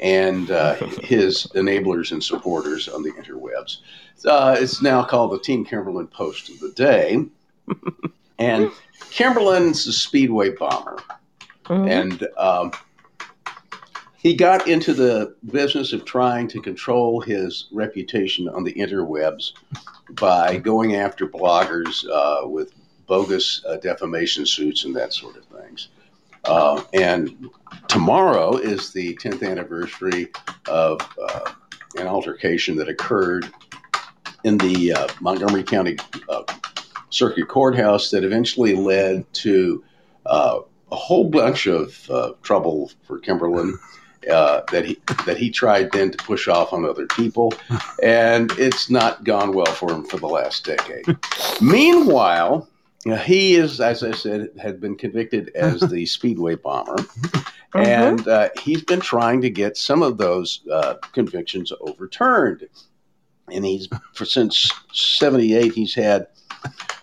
[0.00, 3.78] and uh, his enablers and supporters on the interwebs.
[4.24, 7.24] Uh, it's now called the Team Kimberlin Post of the Day.
[8.38, 8.70] and
[9.10, 10.98] Kimberlin's a speedway bomber
[11.64, 11.90] Mhm.
[11.90, 12.72] and um,
[14.28, 19.52] he got into the business of trying to control his reputation on the interwebs
[20.20, 22.74] by going after bloggers uh, with
[23.06, 25.88] bogus uh, defamation suits and that sort of things.
[26.44, 27.48] Uh, and
[27.88, 30.28] tomorrow is the 10th anniversary
[30.68, 31.50] of uh,
[31.96, 33.50] an altercation that occurred
[34.44, 35.96] in the uh, Montgomery County
[36.28, 36.42] uh,
[37.08, 39.82] Circuit Courthouse that eventually led to
[40.26, 40.60] a
[40.90, 43.78] whole bunch of trouble for Kimberlin.
[44.30, 47.52] Uh, that he that he tried then to push off on other people,
[48.02, 51.04] and it's not gone well for him for the last decade.
[51.60, 52.68] Meanwhile,
[53.04, 56.96] you know, he is, as I said, had been convicted as the Speedway bomber,
[57.74, 62.68] and uh, he's been trying to get some of those uh, convictions overturned.
[63.50, 66.26] And he's for since '78, he's had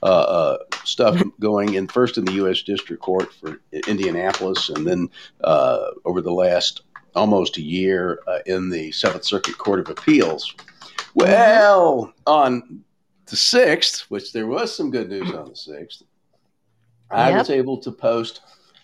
[0.04, 2.62] uh, uh, stuff going in first in the U.S.
[2.62, 5.10] District Court for Indianapolis, and then
[5.44, 6.82] uh, over the last
[7.16, 10.54] almost a year uh, in the Seventh Circuit Court of Appeals.
[11.14, 12.84] Well, on
[13.28, 16.04] the sixth, which there was some good news on the sixth,
[17.10, 17.40] I Yep.
[17.40, 18.42] was able to post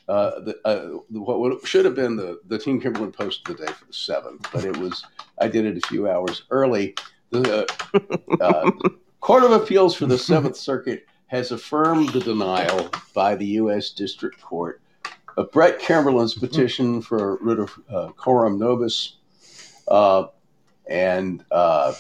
[0.07, 3.65] uh, the, uh, what would, should have been the the Team Kimberlin post of the
[3.65, 5.05] day for the seventh, but it was
[5.39, 6.95] I did it a few hours early.
[7.29, 7.65] The
[8.41, 8.71] uh,
[9.21, 13.91] Court of Appeals for the Seventh Circuit has affirmed the denial by the U.S.
[13.91, 14.80] District Court
[15.37, 19.17] of Brett Kimberlin's petition for writ of uh, coram nobis,
[19.87, 20.27] uh,
[20.87, 21.93] and uh,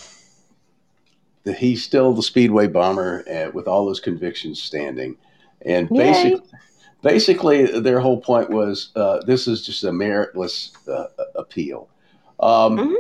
[1.43, 5.17] that he's still the Speedway bomber uh, with all those convictions standing.
[5.63, 6.35] And Yay.
[7.01, 11.89] basically, their whole point was uh, this is just a meritless uh, appeal.
[12.39, 12.95] Um, Mhm.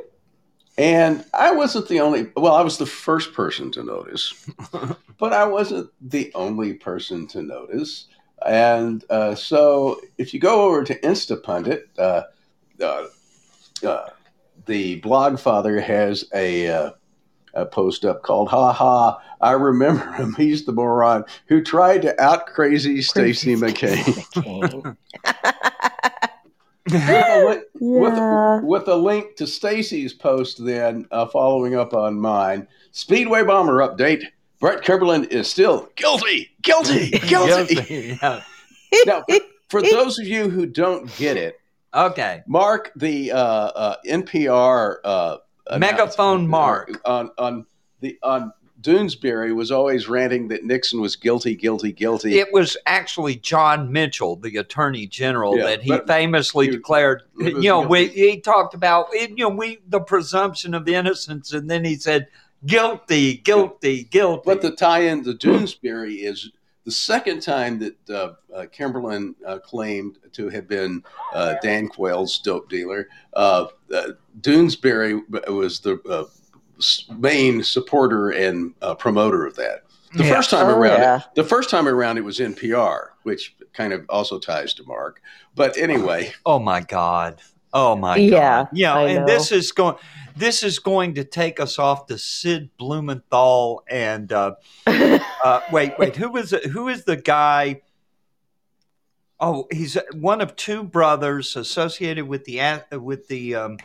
[0.77, 4.33] And I wasn't the only, well, I was the first person to notice,
[5.19, 8.07] but I wasn't the only person to notice.
[8.45, 12.23] And uh, so if you go over to Instapundit, uh,
[12.81, 13.07] uh,
[13.85, 14.09] uh,
[14.65, 16.91] the blog father has a, uh,
[17.53, 20.33] a post up called "Ha Ha." I remember him.
[20.35, 23.97] He's the moron who tried to out crazy Stacy McCain.
[24.35, 24.97] McCain.
[26.85, 28.61] with, a li- with, yeah.
[28.61, 32.67] with a link to Stacy's post, then uh, following up on mine.
[32.91, 34.23] Speedway bomber update.
[34.61, 37.75] Brett Kimberlin is still guilty, guilty, guilty.
[37.75, 38.41] Guilty, yeah.
[39.05, 39.23] now,
[39.69, 41.57] for those of you who don't get it,
[41.93, 42.41] Okay.
[42.47, 45.37] Mark, the uh, uh, NPR uh,
[45.77, 46.89] Megaphone Mark.
[47.03, 47.65] on on
[47.99, 52.39] the on Doonesbury was always ranting that Nixon was guilty, guilty, guilty.
[52.39, 57.23] It was actually John Mitchell, the Attorney General, Yeah, that he famously he- declared.
[57.39, 61.69] he You know, we, he talked about you know we the presumption of innocence, and
[61.69, 62.27] then he said
[62.65, 64.41] guilty, guilty, guilty.
[64.45, 66.51] But the tie-in to Doonesbury is
[66.85, 72.39] the second time that uh, uh, Kimberlin uh, claimed to have been uh, Dan Quayle's
[72.39, 73.07] dope dealer.
[73.33, 74.07] Uh, uh,
[74.41, 76.25] Doonesbury was the uh,
[77.17, 79.83] main supporter and uh, promoter of that.
[80.13, 80.35] The Yeah.
[80.35, 81.21] first time Oh, around, yeah.
[81.35, 85.21] the first time around, it was NPR, which kind of also ties to Mark.
[85.55, 87.39] But anyway, Oh my God.
[87.73, 88.69] Oh my Yeah, God.
[88.73, 88.95] Yeah.
[88.95, 89.33] I and know.
[89.33, 89.95] this is going
[90.35, 94.55] this is going to take us off to Sid Blumenthal and uh,
[94.87, 96.65] uh, wait, wait, who is it?
[96.67, 97.81] Who is the guy?
[99.39, 103.77] Oh, he's one of two brothers associated with the with the um,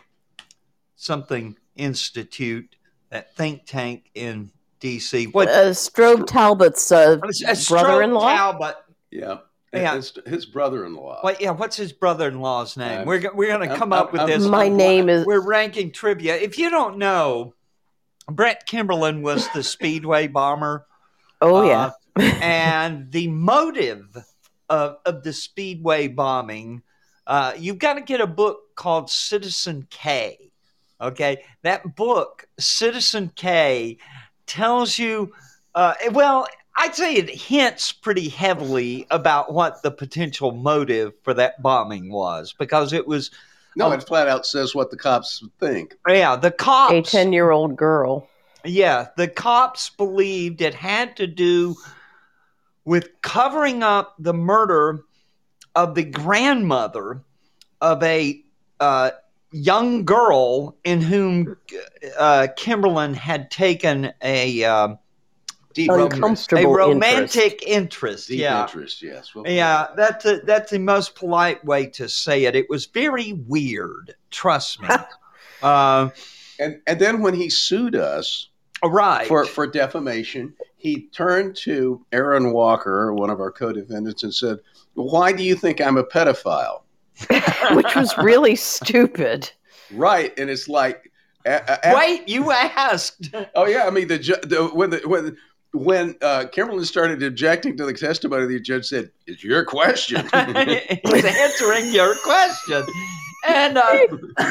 [0.97, 2.77] something institute,
[3.11, 5.29] that think tank in D.C.
[5.29, 8.37] What uh, Strobe Talbott's uh, a brother-in-law.
[8.37, 8.77] Talbott.
[9.11, 9.39] yeah,
[9.73, 9.97] Yeah.
[9.97, 11.21] His, his brother-in-law.
[11.25, 13.01] Wait, yeah, what's his brother-in-law's name?
[13.03, 14.47] Uh, we're we're going to I'm- come up with I'm- this.
[14.47, 16.37] My name is We're ranking trivia.
[16.37, 17.55] If you don't know,
[18.31, 20.87] Brett Kimberlin was the Speedway bomber.
[21.41, 21.91] Oh Uh, yeah.
[22.41, 24.17] and the motive
[24.71, 26.83] of, of the Speedway bombing,
[27.27, 30.51] uh, you've got to get a book called Citizen K.
[31.01, 31.43] Okay.
[31.63, 33.99] That book, Citizen K,
[34.47, 35.33] tells you,
[35.75, 36.47] uh, well,
[36.79, 42.55] I'd say it hints pretty heavily about what the potential motive for that bombing was
[42.59, 43.31] because it was,
[43.77, 45.97] no, um, it flat out says what the cops think.
[46.07, 46.93] yeah, the cops.
[46.93, 48.29] A ten-year-old girl.
[48.65, 51.77] Yeah, the cops believed it had to do
[52.85, 55.05] with covering up the murder
[55.75, 57.23] of the grandmother
[57.81, 58.43] of a
[58.81, 59.11] uh,
[59.53, 61.57] young girl in whom
[62.19, 64.99] uh, Kimberlin had taken a um,
[65.77, 66.53] Deep rom- interest.
[66.53, 68.29] a romantic interest.
[68.29, 68.63] Deep yeah.
[68.63, 69.35] interest, yes.
[69.35, 72.57] Well, Yeah, that's a, that's the most polite way to say it.
[72.57, 74.15] It was very weird.
[74.31, 74.89] Trust me.
[75.63, 76.09] uh,
[76.59, 78.49] And and then when he sued us
[78.83, 79.27] right.
[79.29, 84.59] for for defamation, he turned to Aaron Walker, one of our co-defendants, and said,
[84.95, 86.83] "Why do you think I'm a pedophile?"
[87.75, 89.51] which was really stupid.
[89.93, 91.11] Right, and it's like,
[91.47, 93.35] a- a- a- Wait, you asked.
[93.55, 95.37] oh yeah, I mean the, ju- the when the when
[95.77, 101.25] when uh, Kimberlin started objecting to the testimony, the judge said, "It's your question." He's
[101.25, 102.83] answering your question,
[103.47, 103.99] and uh,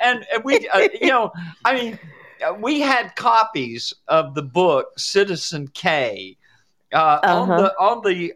[0.00, 1.32] and and we, uh, you know,
[1.64, 1.98] I mean,
[2.46, 6.36] uh, we had copies of the book Citizen K
[6.92, 7.62] uh, on Uh-huh.
[7.62, 8.32] the on the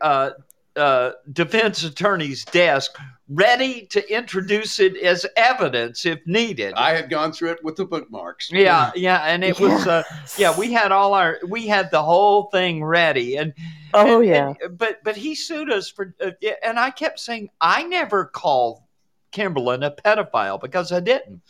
[0.78, 2.96] uh, uh, defense attorney's desk,
[3.28, 6.74] ready to introduce it as evidence if needed.
[6.76, 8.50] I had gone through it with the bookmarks.
[8.52, 10.02] yeah, yeah, and it was uh,
[10.38, 10.56] yeah.
[10.56, 13.52] We had all our we had the whole thing ready, and
[13.94, 14.54] Oh and- yeah.
[14.62, 16.30] and- but but he sued us for, uh,
[16.62, 18.82] and I kept saying I never called
[19.32, 21.42] Kimberlin a pedophile because I didn't.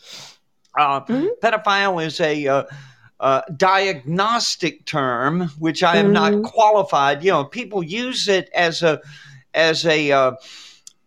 [0.77, 1.29] Uh, Mhm.
[1.41, 2.65] Pedophile is a
[3.19, 6.43] uh, diagnostic term which I am not Mhm.
[6.43, 7.23] qualified.
[7.23, 9.01] You know, people use it as a
[9.53, 10.31] as a uh,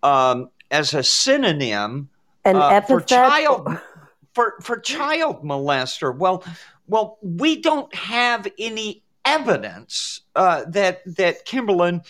[0.03, 2.09] um, as a synonym
[2.45, 3.09] An uh, for epithet.
[3.09, 3.79] child
[4.35, 6.15] for for child molester.
[6.17, 6.45] Well,
[6.87, 12.03] well, we don't have any evidence uh, that that Kimberlin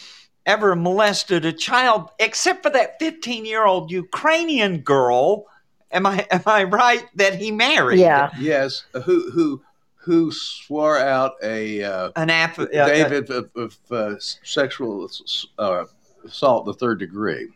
[0.47, 5.45] ever molested a child, except for that 15 year old Ukrainian girl.
[5.93, 8.01] Am I am I right that he married?
[8.01, 8.31] Yeah.
[8.41, 9.63] Yes, who who
[10.03, 12.59] who swore out a uh, an app.
[12.59, 15.09] Uh, David of, of uh, sexual
[15.59, 15.85] uh,
[16.25, 17.49] assault the third degree.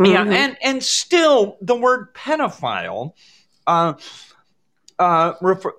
[0.00, 0.32] Yeah, Mhm.
[0.32, 3.12] and and still the word pedophile
[3.66, 3.94] uh,
[4.98, 5.72] uh, refer,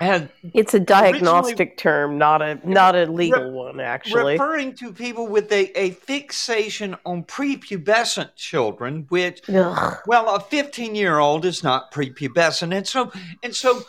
[0.00, 4.32] had It's a diagnostic term, not a not a legal Re- one, actually.
[4.34, 9.96] referring to people with a, a fixation on prepubescent children, which Ugh.
[10.06, 13.12] well, a 15 year old is not prepubescent, and so
[13.42, 13.82] and so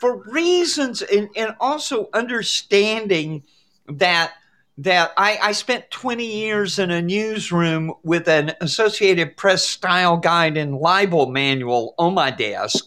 [0.00, 3.44] for reasons and, and also understanding
[3.86, 4.32] that
[4.78, 10.56] that I, I spent 20 years in a newsroom with an Associated Press style guide
[10.56, 12.86] and libel manual on my desk.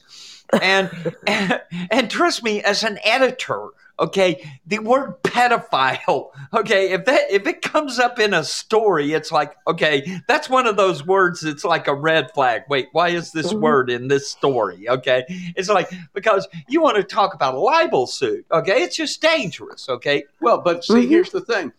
[0.59, 0.89] And,
[1.27, 1.61] and
[1.91, 3.67] and trust me, as an editor,
[3.99, 9.31] okay, the word pedophile, okay, if that if it comes up in a story, it's
[9.31, 12.63] like, okay, that's one of those words It's like a red flag.
[12.69, 13.59] Wait, why is this Mhm.
[13.59, 14.89] word in this story?
[14.89, 15.25] Okay.
[15.55, 18.83] It's like because you want to talk about a libel suit, okay?
[18.83, 20.23] It's just dangerous, okay?
[20.41, 21.09] Well, but see, Mhm.
[21.09, 21.71] here's the thing.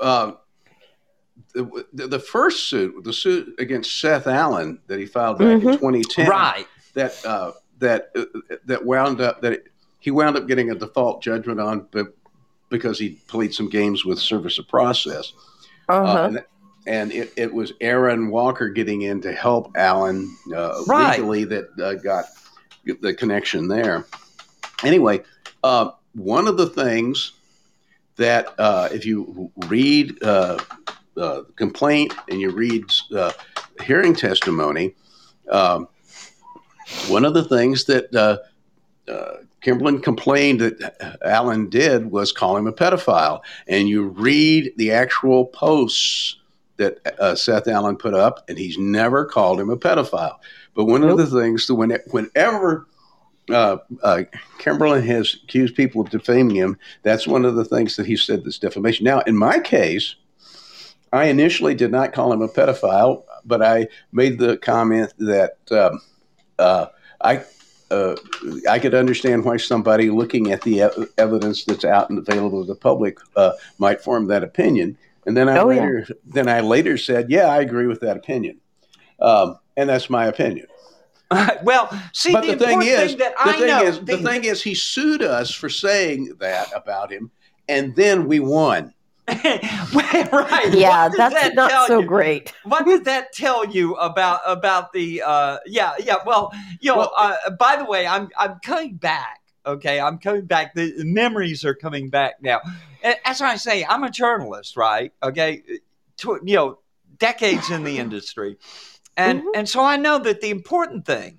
[0.00, 0.38] Um,
[1.54, 5.78] the, the, first suit, the suit against Seth Allen that he filed back in Mhm.
[5.78, 6.66] 2010, Right.
[6.94, 8.24] that uh, that uh,
[8.66, 9.62] that wound up that
[9.98, 12.08] he wound up getting a default judgment on, but
[12.70, 15.32] because he played some games with service of process,
[15.88, 16.24] uh, Uh-huh.
[16.26, 16.44] and,
[16.86, 21.18] and it, it was Aaron Walker getting in to help Allen uh, Right.
[21.18, 22.26] legally that uh, got
[23.00, 24.06] the connection there.
[24.84, 25.22] Anyway,
[25.64, 27.32] uh, one of the things
[28.16, 30.58] that uh, if you read uh,
[31.16, 32.84] uh, complaint and you read
[33.14, 33.32] uh,
[33.82, 34.94] hearing testimony,
[35.50, 35.88] um,
[37.08, 38.12] one of the things that
[39.08, 43.40] uh, Kimberlin complained that Allen did was call him a pedophile.
[43.66, 46.36] And you read the actual posts
[46.76, 50.36] that uh, Seth Allen put up, and he's never called him a pedophile.
[50.74, 52.86] But one of the things that when, whenever
[53.50, 54.22] uh, uh,
[54.58, 58.44] Kimberlin has accused people of defaming him, that's one of the things that he said
[58.44, 59.04] that's defamation.
[59.04, 60.14] Now, in my case,
[61.12, 66.00] I initially did not call him a pedophile, but I made the comment that um,
[66.60, 66.86] uh,
[67.20, 67.42] I
[67.90, 68.16] uh,
[68.68, 72.66] I could understand why somebody looking at the ev- evidence that's out and available to
[72.66, 74.96] the public uh, might form that opinion.
[75.26, 75.80] And then I Oh, yeah.
[75.80, 78.60] later then I later said, yeah, I agree with that opinion,
[79.20, 80.66] um, and that's my opinion.
[81.62, 84.16] well, see, but the, the, thing is, thing that the I thing know, is, the
[84.18, 87.30] thing is, he sued us for saying that about him,
[87.68, 88.94] and then we won.
[90.32, 90.72] right?
[90.72, 92.06] yeah, that's that not so you?
[92.06, 92.52] great.
[92.64, 95.22] What does that tell you about about the?
[95.24, 96.16] Uh, yeah, yeah.
[96.24, 96.98] Well, you know.
[96.98, 99.40] Well- uh, by the way, I'm I'm coming back.
[99.66, 100.74] Okay, I'm coming back.
[100.74, 102.60] The the memories are coming back now.
[103.04, 105.12] A- As I say, I'm a journalist, right?
[105.22, 105.62] Okay,
[106.16, 106.78] Tw- you know,
[107.18, 108.56] decades in the industry,
[109.16, 109.46] and Mhm.
[109.54, 111.38] and so I know that the important thing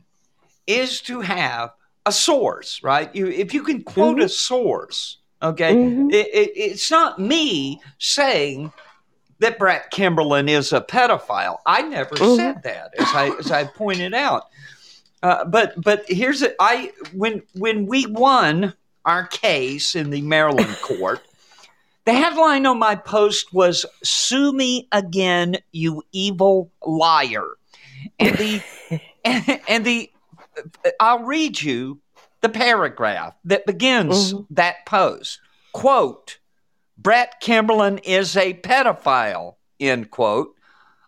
[0.68, 1.72] is to have
[2.06, 3.14] a source, right?
[3.16, 6.12] You if you can quote a source, okay, Mhm.
[6.12, 8.72] it, it, it's not me saying
[9.40, 11.58] that Brett Kimberlin is a pedophile.
[11.66, 12.36] I never Mhm.
[12.36, 14.44] said that, as I as I pointed out.
[15.24, 16.56] Uh, but but here's it.
[16.60, 18.74] I when when we won
[19.06, 21.26] our case in the Maryland court,
[22.06, 27.48] the headline on my post was "Sue me again, you evil liar,"
[28.18, 28.62] and the
[29.26, 30.10] and, and the
[31.00, 32.00] I'll read you
[32.42, 34.46] the paragraph that begins Mhm.
[34.52, 35.40] that post.
[35.74, 36.38] Quote,
[36.98, 40.56] Brett Kimberlin is a pedophile, end quote.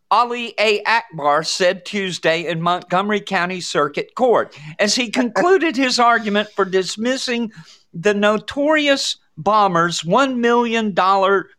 [0.10, 0.84] Ali A.
[0.84, 7.52] Akbar said Tuesday in Montgomery County Circuit Court as he concluded his argument for dismissing
[7.94, 10.94] the notorious Bomber's $1 million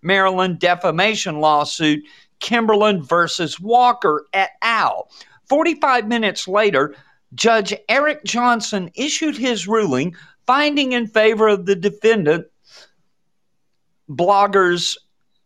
[0.02, 2.04] Maryland defamation lawsuit,
[2.40, 5.08] Kimberlin versus Walker et al.
[5.48, 6.94] 45 minutes later,
[7.34, 10.14] Judge Eric Johnson issued his ruling
[10.46, 12.46] finding in favor of the defendant,
[14.08, 14.96] bloggers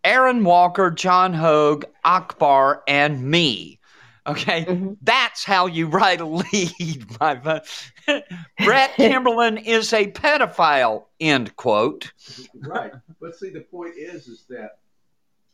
[0.04, 3.80] Aaron Walker, John Hoge, Akbar, and me.
[4.26, 4.94] Okay, mm-hmm.
[5.02, 8.24] that's how you write a lead, my friend.
[8.58, 11.04] Brett Kimberlin is a pedophile.
[11.20, 12.12] End quote.
[12.54, 14.78] Right, but see, the point is, is that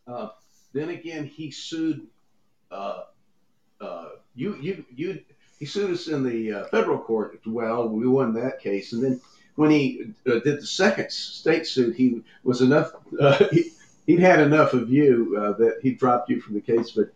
[0.07, 0.29] uh,
[0.73, 2.07] then again, he sued.
[2.71, 3.05] Uh,
[3.81, 5.21] uh, you, you, you.
[5.63, 7.39] He sued us in the uh, federal court.
[7.47, 9.21] Well, we won that case, and then
[9.55, 12.91] when he uh, did the second state suit, he was enough.
[13.17, 13.71] Uh, he,
[14.09, 16.91] would had enough of you uh, that he dropped you from the case.
[16.91, 17.13] But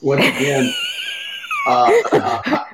[0.00, 0.72] once again,
[1.66, 2.64] uh, uh,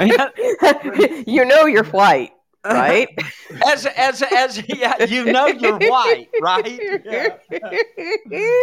[1.26, 2.32] you know you're white,
[2.64, 3.08] right?
[3.66, 6.80] as as as yeah, you know you're white, right?
[8.30, 8.56] Yeah.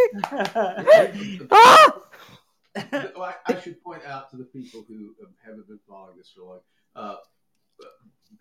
[1.51, 1.93] ah!
[2.75, 5.13] Well, I, should point out to the people who
[5.43, 6.59] haven't been following this for long.
[6.95, 7.15] Uh,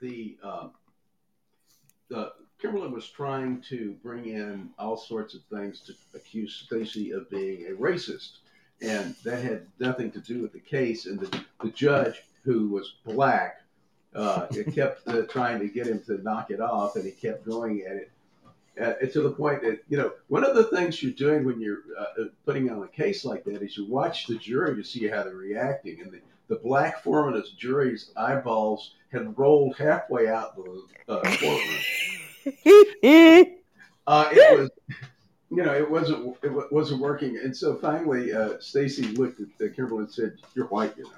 [0.00, 0.72] the um,
[2.14, 7.28] uh, Kimberlin was trying to bring in all sorts of things to accuse Stacy of
[7.30, 8.38] being a racist,
[8.80, 11.06] and that had nothing to do with the case.
[11.06, 13.62] And the, the judge, who was black,
[14.14, 17.82] uh, kept uh, trying to get him to knock it off, and he kept going
[17.82, 18.10] at it.
[18.80, 21.82] Uh, to the point that you know one of the things you're doing when you're
[21.98, 25.22] uh, putting on a case like that is you watch the jury to see how
[25.22, 30.56] they're reacting, and the, the black foreman of the jury's eyeballs had rolled halfway out
[30.56, 31.80] the uh, courtroom.
[34.06, 34.70] uh, it was,
[35.50, 39.74] you know, it wasn't it wasn't working, and so finally, uh, Stacy looked at uh,
[39.74, 41.10] Kimberlin and said, "You're white, you know."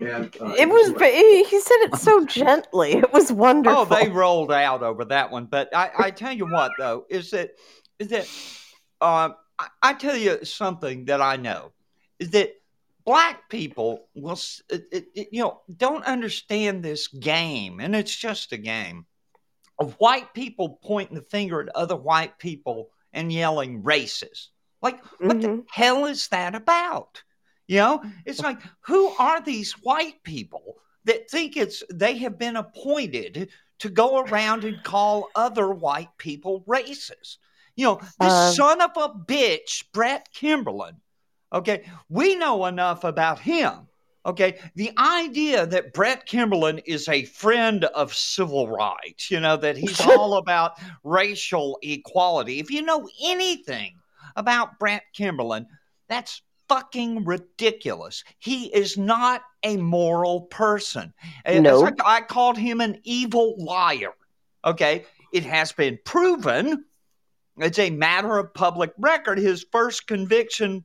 [0.00, 2.94] And uh, it was, he said it so gently.
[2.94, 3.80] It was wonderful.
[3.80, 5.46] Oh, they rolled out over that one.
[5.46, 7.52] But I, I tell you what, though, is that
[7.98, 8.28] is that
[9.00, 11.72] uh, I, I tell you something that I know
[12.18, 12.54] is that
[13.04, 14.38] black people will,
[14.68, 19.06] it, it, you know, don't understand this game, and it's just a game
[19.78, 24.48] of white people pointing the finger at other white people and yelling racist.
[24.82, 25.40] Like, what mm-hmm.
[25.40, 27.22] the hell is that about?
[27.66, 32.56] You know, it's like, who are these white people that think it's they have been
[32.56, 33.48] appointed
[33.78, 37.38] to go around and call other white people racist?
[37.76, 40.96] You know, this uh, son of a bitch, Brett Kimberlin,
[41.54, 43.86] Okay, we know enough about him.
[44.26, 49.76] Okay, the idea that Brett Kimberlin is a friend of civil rights, you know, that
[49.76, 50.72] he's all about
[51.04, 52.58] racial equality.
[52.58, 53.94] If you know anything
[54.34, 55.66] about Brett Kimberlin,
[56.08, 58.24] that's fucking ridiculous.
[58.38, 61.12] He is not a moral person.
[61.46, 61.86] No.
[61.86, 64.12] I, I called him an evil liar.
[64.64, 66.84] Okay, it has been proven.
[67.58, 69.38] It's a matter of public record.
[69.38, 70.84] His first conviction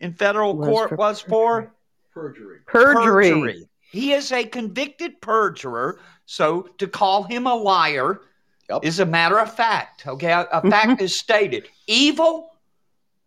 [0.00, 1.74] in federal was court for was for
[2.12, 2.58] perjury.
[2.66, 3.30] perjury.
[3.30, 3.68] Perjury.
[3.92, 6.00] He is a convicted perjurer.
[6.26, 8.20] So to call him a liar
[8.68, 8.84] yep.
[8.84, 10.06] is a matter of fact.
[10.06, 11.04] Okay, a, a fact mm-hmm.
[11.04, 11.68] is stated.
[11.86, 12.50] Evil.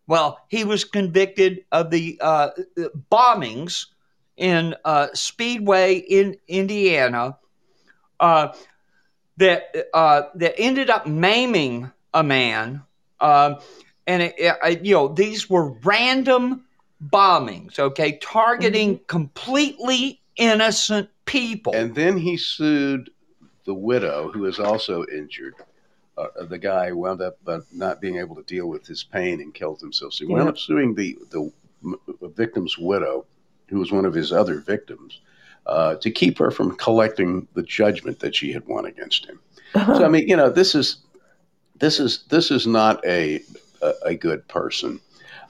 [0.07, 2.49] Well, he was convicted of the uh,
[3.11, 3.87] bombings
[4.35, 7.37] in uh, Speedway in Indiana
[8.19, 8.49] uh,
[9.37, 12.83] that uh, that ended up maiming a man.
[13.19, 13.55] Uh,
[14.07, 16.63] and it, it, you know these were random
[17.01, 19.05] bombings okay targeting mm-hmm.
[19.07, 23.09] completely innocent people and then he sued
[23.65, 25.55] the widow who was also injured
[26.17, 29.53] uh, the guy wound up uh, not being able to deal with his pain and
[29.53, 31.51] killed himself so he wound up suing the, the
[32.29, 33.25] victim's widow
[33.67, 35.21] who was one of his other victims
[35.65, 39.39] uh, to keep her from collecting the judgment that she had won against him
[39.73, 40.97] so i mean you know this is
[41.79, 43.41] this is this is not a
[43.83, 44.99] a, a good person.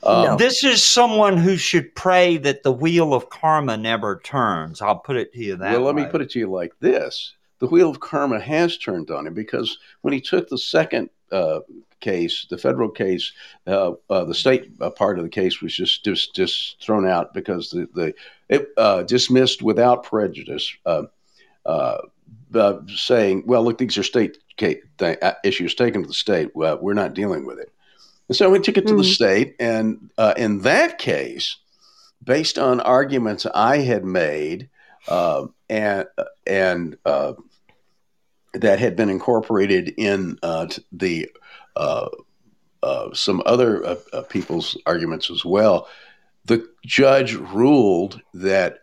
[0.04, 0.36] Um, no.
[0.36, 4.82] This is someone who should pray that the wheel of karma never turns.
[4.82, 6.04] I'll put it to you that well, let way.
[6.04, 7.34] me put it to you like this.
[7.60, 11.62] The wheel of karma has turned on him because when he took the second uh,
[12.00, 13.32] case, the federal case,
[13.68, 17.34] uh, uh, the state uh, part of the case was just just, just thrown out
[17.34, 18.14] because the, the
[18.50, 21.04] it uh, dismissed without prejudice, uh,
[22.96, 24.84] saying, "Well, look, these are state case,
[25.44, 26.56] issues taken to the state.
[26.56, 27.72] Well, we're not dealing with it."
[28.28, 28.98] And so we took it to mm.
[28.98, 29.10] the hmm.
[29.10, 29.56] state.
[29.60, 31.58] And uh, in that case,
[32.24, 34.70] based on arguments I had made
[35.08, 36.08] uh, and,
[36.48, 37.34] and uh,
[38.54, 41.30] that had been incorporated in uh, the
[41.76, 42.10] uh,
[42.82, 43.98] uh, some other
[44.30, 45.88] people's arguments as well,
[46.46, 48.80] the judge ruled that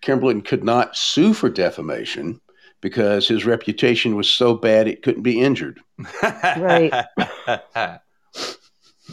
[0.00, 2.40] Kimberlin could not sue for defamation
[2.80, 5.80] because his reputation was so bad it couldn't be injured.
[6.22, 6.92] Right.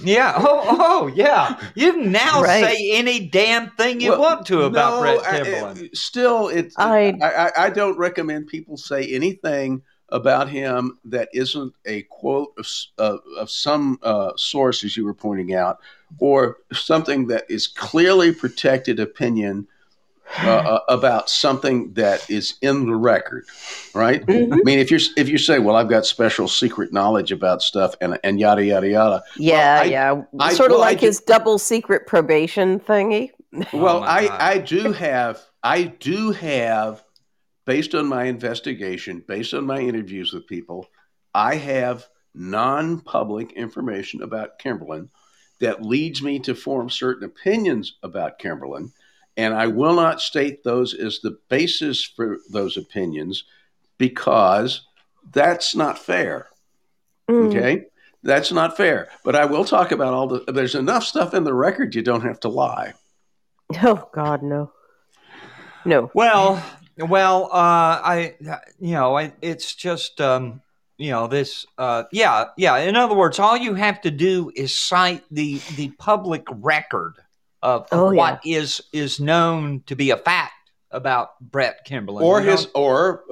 [0.04, 0.34] yeah.
[0.38, 1.60] Oh, oh, yeah.
[1.76, 2.64] You can now Right.
[2.64, 5.78] say any damn thing you Well, want to about no, Brett I- Kimberlin.
[5.86, 11.28] I- still, it's I, I- I, I don't recommend people say anything about him that
[11.34, 15.80] isn't a quote of, s- of, of some uh, source, as you were pointing out,
[16.20, 19.68] or something that is clearly protected opinion
[20.44, 23.46] uh, uh, about something that is in the record,
[23.94, 24.26] right?
[24.26, 24.54] Mhm.
[24.54, 27.96] I mean, if you're if you say, "Well, I've got special secret knowledge about stuff,"
[28.02, 30.22] and and yada yada yada, Yeah, I- yeah.
[30.40, 33.32] I- sort of well, I like do- his double secret probation thingy.
[33.74, 37.04] Well, Oh I, I do have I do have
[37.66, 40.88] based on my investigation, based on my interviews with people,
[41.34, 45.10] I have non-public information about Kimberlin
[45.60, 48.92] that leads me to form certain opinions about Kimberlin,
[49.38, 53.44] and I will not state those as the basis for those opinions
[53.98, 54.82] because
[55.32, 56.48] that's not fair.
[57.30, 57.48] Mm.
[57.48, 57.86] Okay?
[58.24, 59.10] That's not fair.
[59.24, 62.24] But I will talk about all the there's enough stuff in the record you don't
[62.24, 62.94] have to lie.
[63.84, 64.72] Oh God, no,
[65.86, 66.10] no.
[66.14, 66.64] Well,
[66.98, 68.36] well, uh, I,
[68.80, 70.62] you know, I, it's just, um,
[70.98, 72.78] you know, this, uh, yeah, yeah.
[72.78, 77.16] In other words, all you have to do is cite the the public record
[77.62, 78.18] of, of Oh, yeah.
[78.18, 80.54] what is is known to be a fact
[80.90, 82.52] about Brett Kimberlin, or you know?
[82.54, 83.24] his or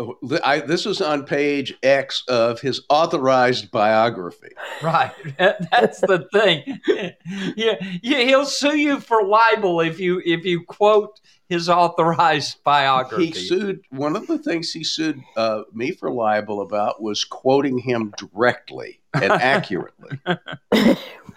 [0.44, 4.50] I, this is on page X of his authorized biography.
[4.84, 5.12] right.
[5.38, 6.82] That's the thing.
[7.56, 13.28] yeah, yeah, he'll sue you for libel if you if you quote his authorized biography.
[13.28, 13.82] He sued.
[13.90, 19.00] One of the things he sued uh, me for libel about was quoting him directly
[19.14, 20.20] and accurately.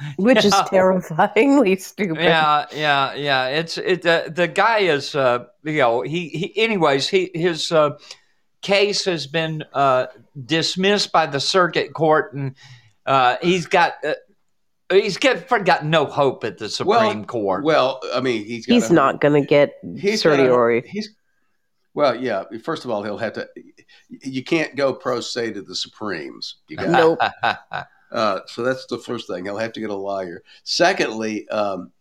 [0.16, 2.22] Which is terrifyingly stupid.
[2.22, 7.08] yeah yeah yeah it's it uh, the guy is uh you know he, he anyways
[7.08, 7.90] he his uh
[8.62, 10.06] case has been uh
[10.44, 12.54] dismissed by the circuit court and
[13.06, 14.14] uh he's got uh,
[14.90, 18.90] he's got got no hope at the supreme court Well, I mean, he's got He's
[18.90, 20.82] a- not going to get He's got a- certiorari.
[20.86, 21.10] He's
[21.94, 22.44] well, yeah.
[22.62, 23.48] First of all, he'll have to.
[24.08, 26.56] You can't go pro se to the Supremes.
[26.68, 27.18] You got Nope.
[28.10, 29.44] Uh, so that's the first thing.
[29.44, 30.42] He'll have to get a lawyer.
[30.64, 31.92] Secondly, um,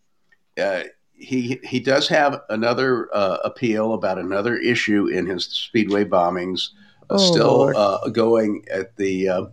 [0.60, 0.84] uh,
[1.14, 6.70] he he does have another uh, appeal about another issue in his speedway bombings,
[7.10, 9.46] uh, Oh, still uh, going at the uh,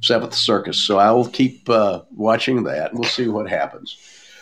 [0.00, 0.78] Seventh Circus.
[0.78, 3.96] So I will keep uh, watching that, and we'll see what happens.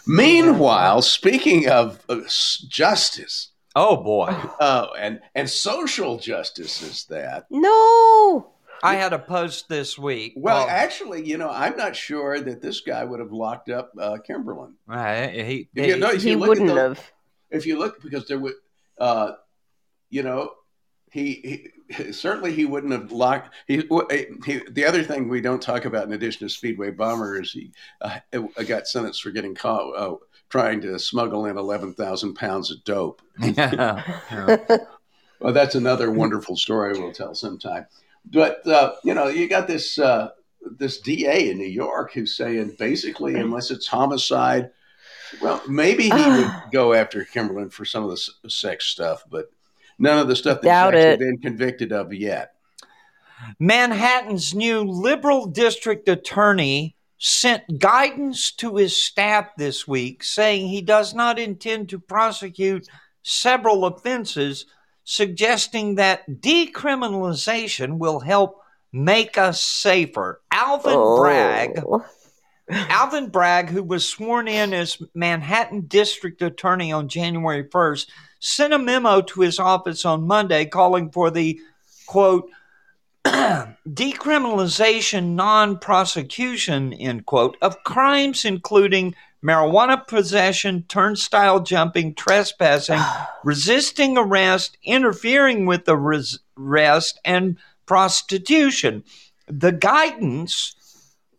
[0.07, 2.20] Meanwhile, speaking of uh,
[2.68, 8.52] justice oh boy uh, and and social justice, is that No.
[8.83, 10.64] I had a post this week well?
[10.64, 14.18] Oh, Actually, you know, I'm not sure that this guy would have locked up uh,
[14.27, 14.74] Kimberlin.
[14.87, 17.12] right, he, If you, he- no, if He look wouldn't the, have.
[17.51, 18.55] if you look because there would
[18.99, 19.33] uh
[20.11, 20.51] you know
[21.11, 23.77] he, he certainly he wouldn't have locked he,
[24.45, 27.70] he the other thing we don't talk about in addition to speedway bomber is he
[28.03, 28.18] uh,
[28.66, 30.14] got sentenced for getting caught uh,
[30.49, 34.57] trying to smuggle in 11,000 pounds of dope yeah, yeah.
[35.41, 37.87] well that's another wonderful story we'll tell sometime
[38.27, 40.31] but uh, you know you got this uh,
[40.79, 44.70] this DA in New York who's saying basically unless it's homicide
[45.41, 49.51] well maybe he would go after Kimberlin for some of the sex stuff but
[49.99, 51.09] none of the stuff that Doubt he's it.
[51.09, 52.53] actually been convicted of yet.
[53.59, 61.14] Manhattan's new liberal district attorney sent guidance to his staff this week saying he does
[61.14, 62.89] not intend to prosecute
[63.22, 64.66] several offenses,
[65.07, 68.61] suggesting that decriminalization will help
[68.92, 70.42] make us safer.
[70.50, 71.18] Alvin oh.
[71.18, 72.04] Bragg Oh.
[72.68, 78.09] Alvin Bragg, who was sworn in as Manhattan District Attorney on January 1st,
[78.40, 81.61] sent a memo to his office on Monday calling for the
[82.07, 82.50] quote
[83.24, 89.14] decriminalization non-prosecution end quote of crimes including
[89.47, 93.01] marijuana possession turnstile jumping trespassing
[93.44, 99.05] resisting arrest interfering with the res- arrest and prostitution
[99.47, 100.74] the guidance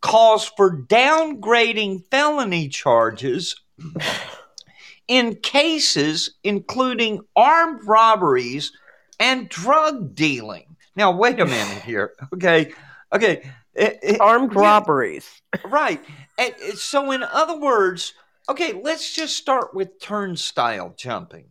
[0.01, 3.61] calls for downgrading felony charges
[5.07, 8.71] in cases including armed robberies
[9.19, 10.75] and drug dealing.
[10.95, 12.13] Now, wait a minute here.
[12.33, 12.73] Okay.
[13.13, 13.49] Okay.
[13.77, 15.41] It- it- Armed yeah, robberies.
[15.63, 16.03] Right.
[16.37, 18.13] And- and So, in other words,
[18.49, 21.49] okay, let's just start with turnstile jumping.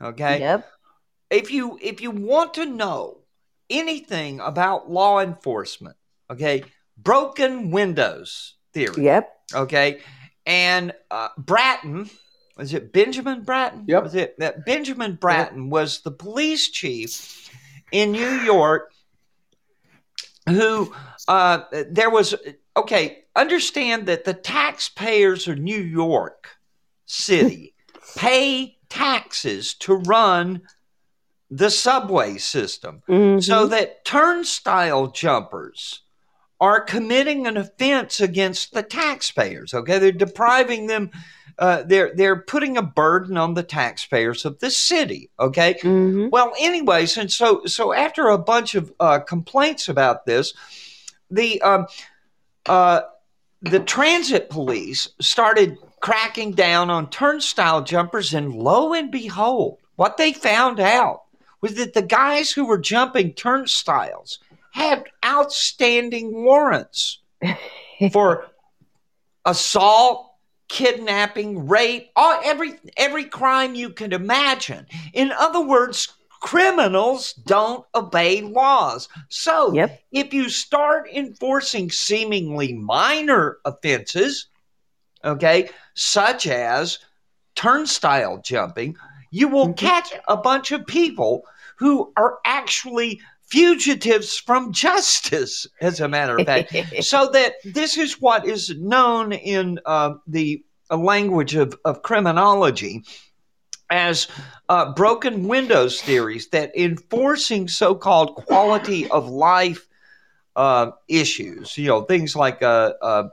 [0.00, 0.68] Okay Yep.
[1.30, 3.22] if you if you want to know
[3.70, 5.96] anything about law enforcement,
[6.30, 6.64] okay,
[6.98, 9.32] broken windows theory, Yep.
[9.54, 10.00] okay,
[10.46, 12.10] and uh, Bratton
[12.56, 13.84] was it Benjamin Bratton?
[13.88, 14.02] Yep.
[14.04, 17.50] Was it that Benjamin Bratton was the police chief
[17.90, 18.92] in New York
[20.48, 20.92] who
[21.28, 22.34] uh, there was
[22.76, 23.24] okay.
[23.36, 26.50] Understand that the taxpayers of New York
[27.06, 27.74] City
[28.16, 30.62] pay taxes to run
[31.50, 33.42] the subway system, Mhm.
[33.42, 36.02] so that turnstile jumpers
[36.60, 39.74] are committing an offense against the taxpayers.
[39.74, 41.10] Okay, they're depriving them.
[41.58, 45.30] Uh, they're they're putting a burden on the taxpayers of the city.
[45.38, 46.30] Okay, Mhm.
[46.30, 50.52] well, anyways, and so so after a bunch of uh, complaints about this,
[51.30, 51.86] the um,
[52.66, 53.02] uh,
[53.62, 60.32] the transit police started cracking down on turnstile jumpers, and lo and behold, what they
[60.32, 61.22] found out
[61.60, 64.38] was that the guys who were jumping turnstiles
[64.72, 67.20] had outstanding warrants
[68.12, 68.46] for
[69.44, 70.33] assault,
[70.74, 74.84] kidnapping, rape, all every every crime you can imagine.
[75.12, 79.08] In other words, criminals don't obey laws.
[79.28, 80.02] So, Yep.
[80.10, 84.48] if you start enforcing seemingly minor offenses,
[85.24, 86.98] okay, such as
[87.54, 88.96] turnstile jumping,
[89.30, 89.76] you will Mhm.
[89.76, 91.44] catch a bunch of people
[91.76, 96.74] who are actually fugitives from justice, as a matter of fact.
[97.02, 103.02] So that this is what is known in uh, the language of, of criminology
[103.90, 104.28] as
[104.68, 109.86] uh, broken windows theories that enforcing so-called quality of life
[110.56, 113.28] uh, issues you know things like uh, uh,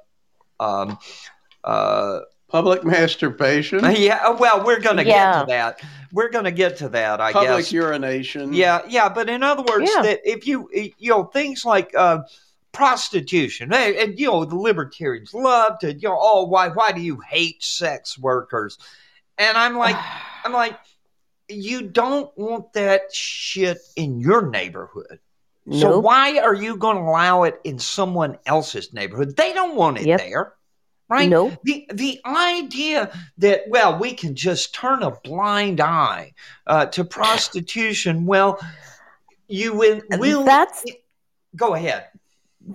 [0.59, 0.97] um,
[1.64, 2.20] uh,
[2.52, 5.34] Public masturbation, yeah well we're gonna Yeah.
[5.34, 5.82] get to that
[6.12, 8.54] we're gonna get to that i public guess Public urination.
[8.54, 10.02] yeah, yeah, but in other words, Yeah.
[10.04, 12.20] that if you you know things like uh,
[12.74, 17.02] prostitution, and, and you know the libertarians love to you know oh why why do
[17.02, 18.78] you hate sex workers?
[19.38, 19.95] And I'm like
[20.43, 20.78] I'm like
[21.47, 25.20] you don't want that shit in your neighborhood.
[25.72, 26.04] So Nope.
[26.06, 29.36] why are you going to allow it in someone else's neighborhood?
[29.38, 30.20] They don't want it Yep.
[30.20, 30.54] there,
[31.12, 31.30] right?
[31.30, 31.59] Nope.
[31.64, 36.34] The the idea that well we can just turn a blind eye
[36.66, 38.26] uh, to prostitution.
[38.26, 38.59] Well,
[39.47, 40.01] you will.
[40.12, 40.86] will That's
[41.55, 42.07] go ahead.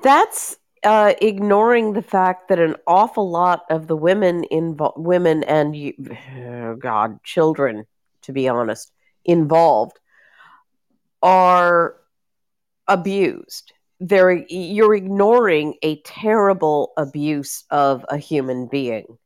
[0.02, 5.74] that's uh, ignoring the fact that an awful lot of the women involved, women and
[5.74, 5.94] you,
[6.36, 7.86] oh God, children,
[8.22, 8.92] to be honest,
[9.24, 9.98] involved,
[11.22, 11.96] are
[12.86, 13.72] abused.
[14.00, 19.18] They're you're ignoring a terrible abuse of a human being.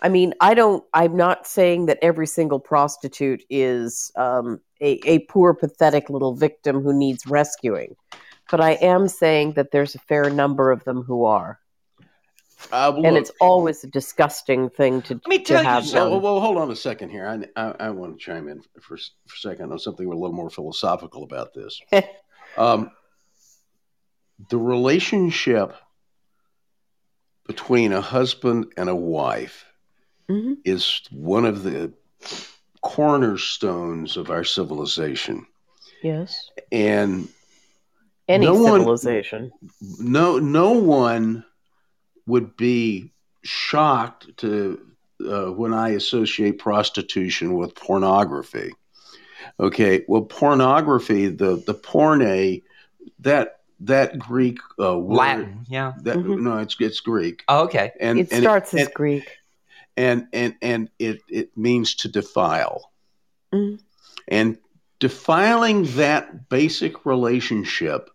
[0.00, 0.84] I mean, I don't.
[0.94, 6.82] I'm not saying that every single prostitute is um, a, a poor, pathetic little victim
[6.82, 7.96] who needs rescuing
[8.50, 11.60] but I am saying that there's a fair number of them who are,
[12.72, 15.94] Uh, and look, it's always a disgusting thing to, let me tell you something.
[15.94, 17.26] well, well, well, hold on a second here.
[17.26, 20.32] I, I, I want to chime in for, for a second on something a little
[20.32, 21.80] more philosophical about this.
[22.56, 22.90] um,
[24.50, 25.74] the relationship
[27.46, 29.64] between a husband and a wife
[30.28, 30.58] Mhm.
[30.64, 31.92] is one of the
[32.82, 35.46] cornerstones of our civilization.
[36.02, 37.28] Yes, And
[38.28, 39.50] any No one- civilization.
[39.98, 41.44] no no one
[42.26, 43.10] would be
[43.42, 44.84] shocked to
[45.26, 48.72] uh, when I associate prostitution with pornography.
[49.58, 52.60] Okay, well, pornography, the the porne,
[53.20, 55.92] that that Greek uh, word, Latin, yeah.
[56.02, 56.40] That Mhm.
[56.40, 57.92] no, it's it's Greek, Oh, okay.
[58.00, 59.36] and It and starts as and, Greek.
[59.96, 62.90] and and and it it means to defile,
[63.54, 63.78] Mhm.
[64.28, 64.58] and
[64.98, 68.10] defiling that basic relationship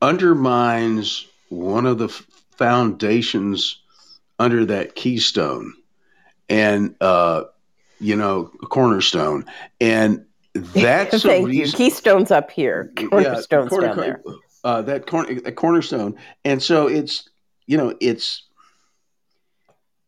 [0.00, 2.26] undermines one of the f-
[2.56, 3.80] foundations
[4.38, 5.74] under that keystone
[6.48, 7.42] and uh
[8.00, 9.44] you know cornerstone
[9.80, 10.24] and
[10.54, 11.60] that's a Thank you.
[11.62, 12.90] reason Keystone's up here.
[12.98, 14.22] Yeah, Cornerstone's corner- down there.
[14.68, 16.14] Uh that corner a cornerstone.
[16.44, 17.28] And so it's
[17.66, 18.42] you know it's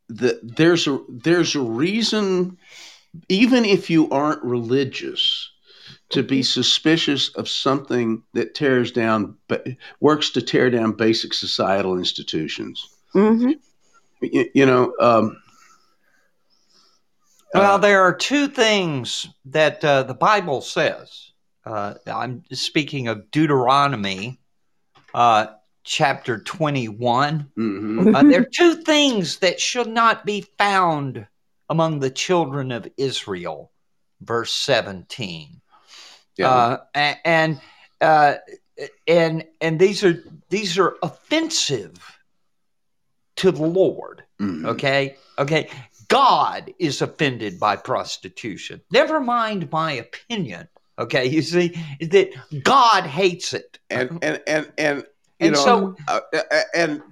[0.09, 2.59] the there's a there's a reason
[3.29, 5.51] even if you aren't religious
[6.11, 9.67] to be suspicious of something that tears down but
[10.01, 12.87] works to tear down basic societal institutions.
[13.13, 13.53] Hmm
[14.21, 15.41] you, you know um
[17.55, 21.33] Well, uh, there are two things that uh, the Bible says.
[21.65, 24.40] Uh, I'm speaking of Deuteronomy,
[25.15, 25.47] uh,
[25.85, 27.51] chapter 21.
[27.57, 28.15] mhm.
[28.15, 31.27] Uh, there are two things that should not be found
[31.69, 33.71] among the children of Israel,
[34.21, 35.61] verse 17.
[36.37, 36.77] yeah Uh,
[37.25, 37.61] and
[38.01, 38.35] uh,
[39.07, 41.99] and and these are these are offensive
[43.37, 44.25] to the Lord.
[44.41, 44.67] Mhm.
[44.67, 45.17] Okay.
[45.39, 45.71] Okay.
[46.09, 48.83] God is offended by prostitution.
[48.91, 50.69] Never mind my opinion.
[51.01, 51.27] Okay.
[51.27, 52.31] You see, that
[52.63, 53.79] God hates it.
[53.91, 54.99] and and and and
[55.39, 57.03] you And know, so- uh, uh, and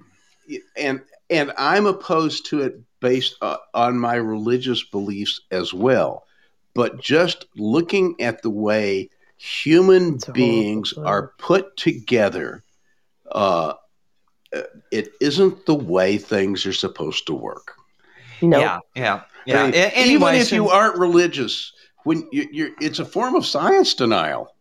[0.77, 6.25] and and I'm opposed to it based uh, on my religious beliefs as well.
[6.73, 12.63] But just looking at the way human It's horrible beings are put together,
[13.31, 13.73] uh,
[14.55, 14.61] uh,
[14.91, 17.75] it isn't the way things are supposed to work.
[18.41, 18.59] No.
[18.59, 19.63] Yeah, yeah, I yeah.
[19.65, 21.73] mean, A- even if you aren't religious,
[22.09, 24.55] when you, you're, it's a form of science denial.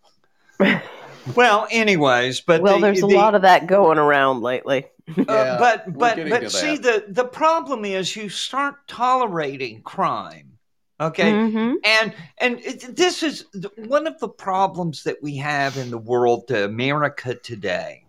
[1.34, 4.84] well, anyways, but well, the- there's a lot of that going around lately.
[5.08, 10.58] Uh, Yeah, but but but see the the problem is you start tolerating crime
[11.00, 11.76] okay Mhm.
[11.84, 13.46] and and it, this is
[13.76, 18.04] one of the problems that we have in the world uh, america today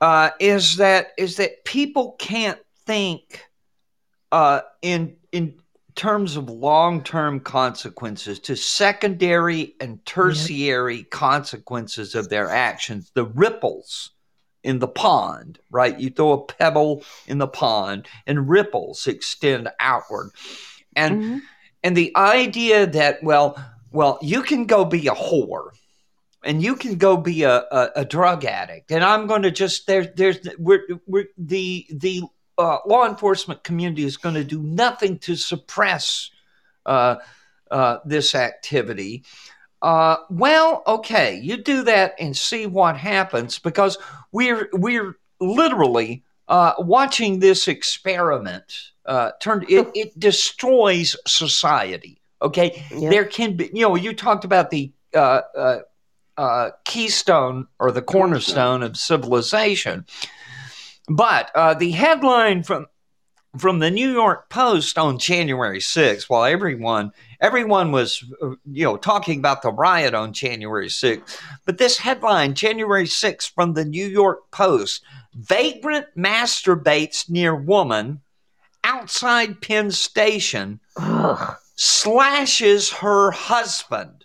[0.00, 3.44] uh, is that is that people can't think
[4.30, 5.54] uh, in in
[5.98, 13.10] terms of long-term consequences to secondary and tertiary consequences of their actions.
[13.14, 14.12] The ripples
[14.62, 15.98] in the pond right?
[15.98, 20.30] You throw a pebble in the pond and ripples extend outward.
[20.96, 21.40] And Mhm.
[21.84, 23.56] and the idea that well
[23.92, 25.70] well you can go be a whore
[26.44, 29.86] and you can go be a, a, a drug addict and i'm going to just
[29.86, 32.22] there there's we're, we're the the
[32.58, 36.30] uh, law enforcement community is going to do nothing to suppress
[36.86, 37.16] uh,
[37.70, 39.24] uh, this activity.
[39.80, 43.96] Uh, well okay you do that and see what happens because
[44.32, 52.84] we're we're literally uh, watching this experiment uh, turn it, it destroys society okay?
[52.90, 53.10] Yeah.
[53.10, 55.78] there can be you know you talked about the uh, uh,
[56.36, 58.82] uh, keystone or the cornerstone.
[58.82, 60.06] of civilization
[61.08, 62.86] but uh, the headline from
[63.56, 68.96] from the New York Post on January 6th, while everyone everyone was uh, you know
[68.96, 74.06] talking about the riot on January 6th, but this headline January 6th from the New
[74.06, 75.02] York Post:
[75.34, 78.20] Vagrant masturbates near woman
[78.84, 81.56] outside Penn Station Ugh.
[81.74, 84.24] slashes her husband.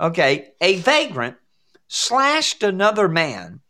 [0.00, 1.36] Okay, a vagrant
[1.88, 3.60] slashed another man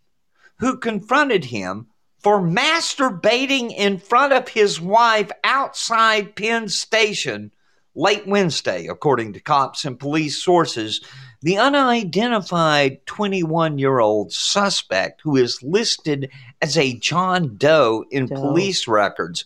[0.59, 1.87] who confronted him
[2.21, 7.53] for masturbating in front of his wife outside Penn Station
[7.95, 11.01] late Wednesday, according to cops and police sources.
[11.43, 18.35] The unidentified 21 year old suspect, who is listed as a John Doe in Doe.
[18.35, 19.45] police records,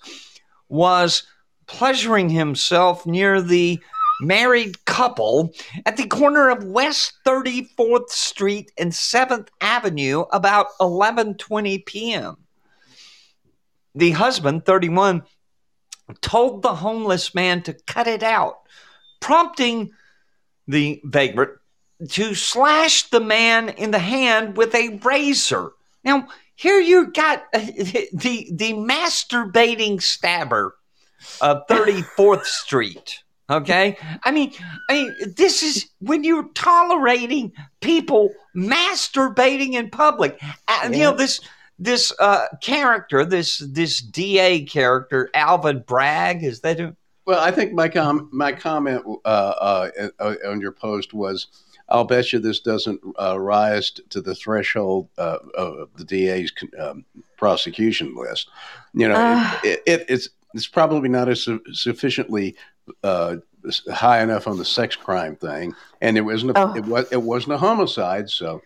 [0.69, 1.25] was
[1.67, 3.79] pleasuring himself near the
[4.21, 5.53] married couple
[5.85, 12.37] at the corner of West 34th Street and 7th Avenue about 11:20 p.m.
[13.95, 15.23] The husband, 31,
[16.21, 18.61] told the homeless man to cut it out,
[19.21, 19.91] prompting
[20.67, 21.53] the vagrant
[22.11, 25.73] to slash the man in the hand with a razor.
[26.05, 27.59] Now, here you got uh,
[28.13, 30.75] the the masturbating stabber
[31.41, 33.23] of 34th Street.
[33.51, 34.53] Okay, I mean,
[34.89, 40.41] I mean, this is when you're tolerating people masturbating in public.
[40.67, 41.41] Uh, You know this
[41.83, 46.43] this uh, character, this this DA character, Alvin Bragg.
[46.45, 46.95] Is that who?
[47.27, 51.47] Well, I think my com- my comment uh, uh, uh, on your post was,
[51.89, 57.05] "I'll bet you this doesn't uh, rise to the threshold uh, of the DA's um,
[57.37, 58.49] prosecution list."
[58.95, 59.61] You know, Ah.
[59.65, 62.57] it, it, it's it's probably not as su- sufficiently
[63.05, 63.37] uh,
[63.93, 66.75] high enough on the sex crime thing, and it wasn't a, Oh.
[66.77, 68.61] it was it wasn't a homicide, so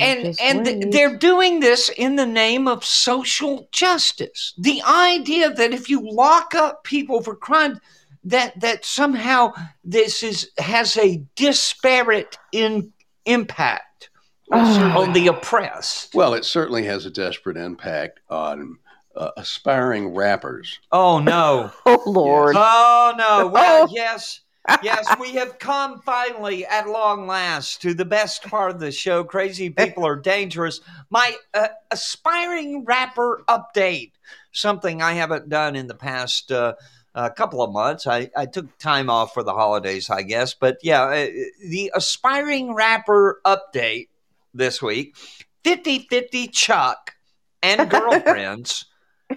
[0.00, 4.54] And and, and they're doing this in the name of social justice.
[4.58, 7.80] The idea that if you lock up people for crime,
[8.24, 9.52] that that somehow
[9.84, 12.92] this is has a disparate in
[13.26, 14.10] impact
[14.50, 15.02] Oh.
[15.02, 16.14] on the oppressed.
[16.14, 18.78] well, it certainly has a desperate impact on
[19.14, 20.78] uh, aspiring rappers.
[20.90, 21.70] Oh no.
[21.86, 22.56] Oh Lord.
[22.58, 23.48] Oh no!
[23.48, 23.88] Well, Oh.
[23.92, 24.40] yes,
[24.82, 29.24] yes, we have come finally at long last to the best part of the show.
[29.24, 30.80] Crazy people are dangerous.
[31.10, 34.12] My uh, aspiring rapper update.
[34.52, 36.74] Something I haven't done in the past uh,
[37.14, 38.06] uh, couple of months.
[38.06, 40.54] I, I took time off for the holidays, I guess.
[40.54, 41.26] But yeah, uh,
[41.66, 44.08] the aspiring rapper update
[44.54, 45.16] this week
[45.64, 47.14] 50 50 Chuck
[47.62, 48.86] and girlfriends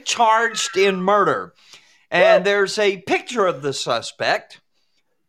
[0.04, 1.54] charged in murder.
[2.10, 4.61] And there's a picture of the suspect,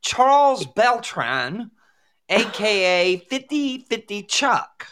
[0.03, 1.70] Charles Beltran,
[2.28, 4.86] aka 5050 Chuck.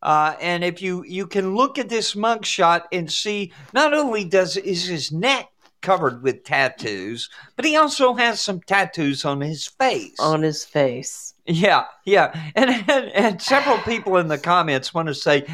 [0.00, 4.56] Uh, and if you you can look at this mugshot and see, not only does
[4.56, 5.48] is his neck
[5.80, 10.18] covered with tattoos, but he also has some tattoos on his face.
[10.20, 11.34] On his face.
[11.46, 15.46] Yeah, yeah, and, and and several people in the comments want to say,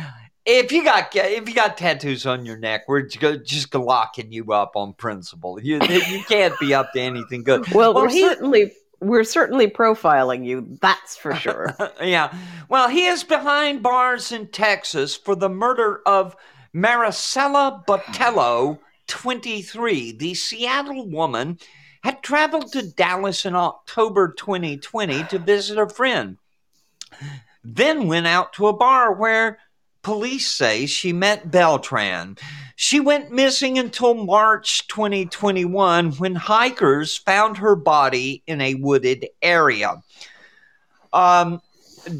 [0.47, 4.73] if you got if you got tattoos on your neck, we're just locking you up
[4.77, 5.61] on principle.
[5.61, 7.67] You you can't be up to anything good.
[7.73, 10.79] Well, Well, we're he- certainly we're certainly profiling you.
[10.81, 11.75] That's for sure.
[12.03, 12.35] yeah.
[12.69, 16.35] Well, he is behind bars in Texas for the murder of
[16.75, 18.79] Maricela Botello,
[19.09, 20.13] 23.
[20.13, 21.59] The Seattle woman
[22.03, 26.39] had traveled to Dallas in October 2020 to visit a friend,
[27.63, 29.59] then went out to a bar where
[30.05, 32.37] police say she met Beltran.
[32.77, 40.03] She went missing until March 2021 when hikers found her body in a wooded area.
[41.13, 41.61] Um,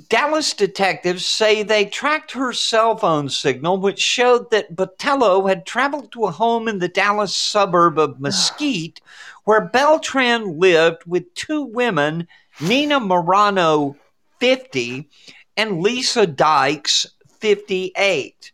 [0.09, 6.11] Dallas detectives say they tracked her cell phone signal, which showed that Botello had traveled
[6.13, 9.01] to a home in the Dallas suburb of Mesquite,
[9.45, 12.27] where Beltran lived with two women,
[12.61, 13.97] Nina Marano,
[14.41, 15.09] 50,
[15.57, 17.07] and Lisa Dykes,
[17.45, 18.53] 58.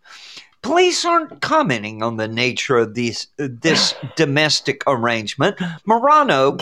[0.63, 5.57] Police aren't commenting on the nature of these, this domestic arrangement.
[5.87, 6.61] Marano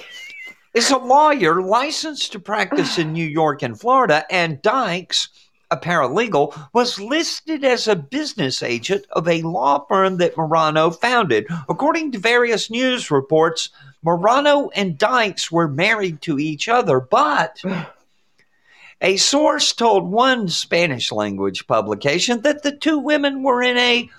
[0.75, 5.31] is a lawyer licensed to practice in New York and Florida, and Dykes,
[5.71, 11.47] a paralegal, was listed as a business agent of a law firm that Marano founded.
[11.71, 13.71] According to various news reports,
[14.05, 17.63] Marano and Dykes were married to each other, but
[19.01, 24.11] a source told one Spanish language publication that the two women were in a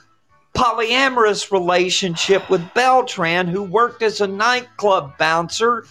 [0.55, 5.85] polyamorous relationship with Beltran, who worked as a nightclub bouncer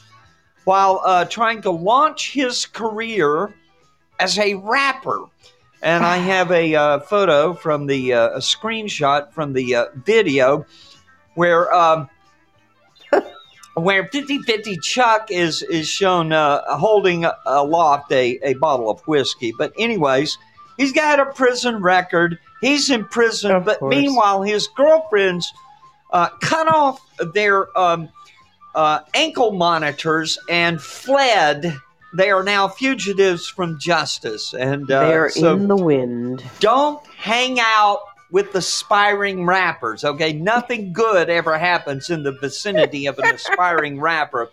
[0.64, 3.54] while uh, trying to launch his career
[4.20, 5.24] as a rapper.
[5.82, 10.66] And I have a uh, photo from the uh, a screenshot from the uh, video
[11.34, 12.08] where um,
[13.74, 19.52] where 50-50 Chuck is is shown uh, holding aloft a, a bottle of whiskey.
[19.56, 20.36] But anyways,
[20.76, 22.38] he's got a prison record.
[22.60, 23.94] He's in prison, Of but course.
[23.94, 25.52] meanwhile, his girlfriends
[26.12, 27.00] uh, cut off
[27.34, 28.08] their um,
[28.74, 31.76] uh, ankle monitors and fled.
[32.16, 36.42] They are now fugitives from justice, and uh, They're so in the wind.
[36.58, 37.98] don't hang out
[38.30, 40.04] with aspiring rappers.
[40.04, 44.50] Okay, nothing good ever happens in the vicinity of an aspiring rapper.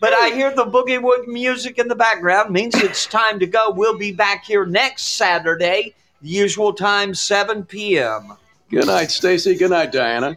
[0.00, 2.50] But I hear the boogie woogie music in the background.
[2.50, 3.70] Means it's time to go.
[3.70, 8.36] We'll be back here next Saturday, the usual time, 7 p.m.
[8.70, 9.56] Good night, Stacy.
[9.56, 10.36] Good night, Dianna.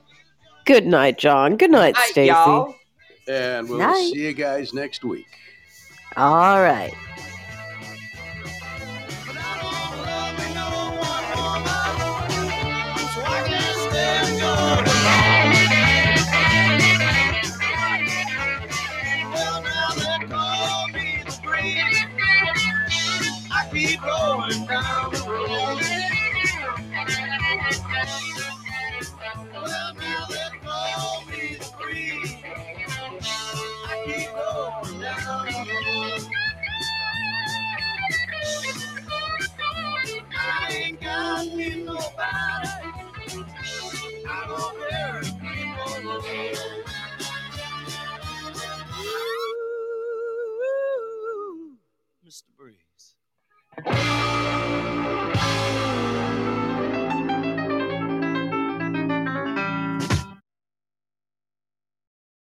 [0.65, 1.57] Good night, John.
[1.57, 2.75] Good night, Night, Stacy.
[3.27, 4.11] And we'll Night.
[4.13, 5.27] see you guys next week.
[6.17, 6.93] All right.
[40.71, 42.80] Ain't got me nobody.
[52.25, 52.47] Mr.
[52.55, 53.15] Breeze.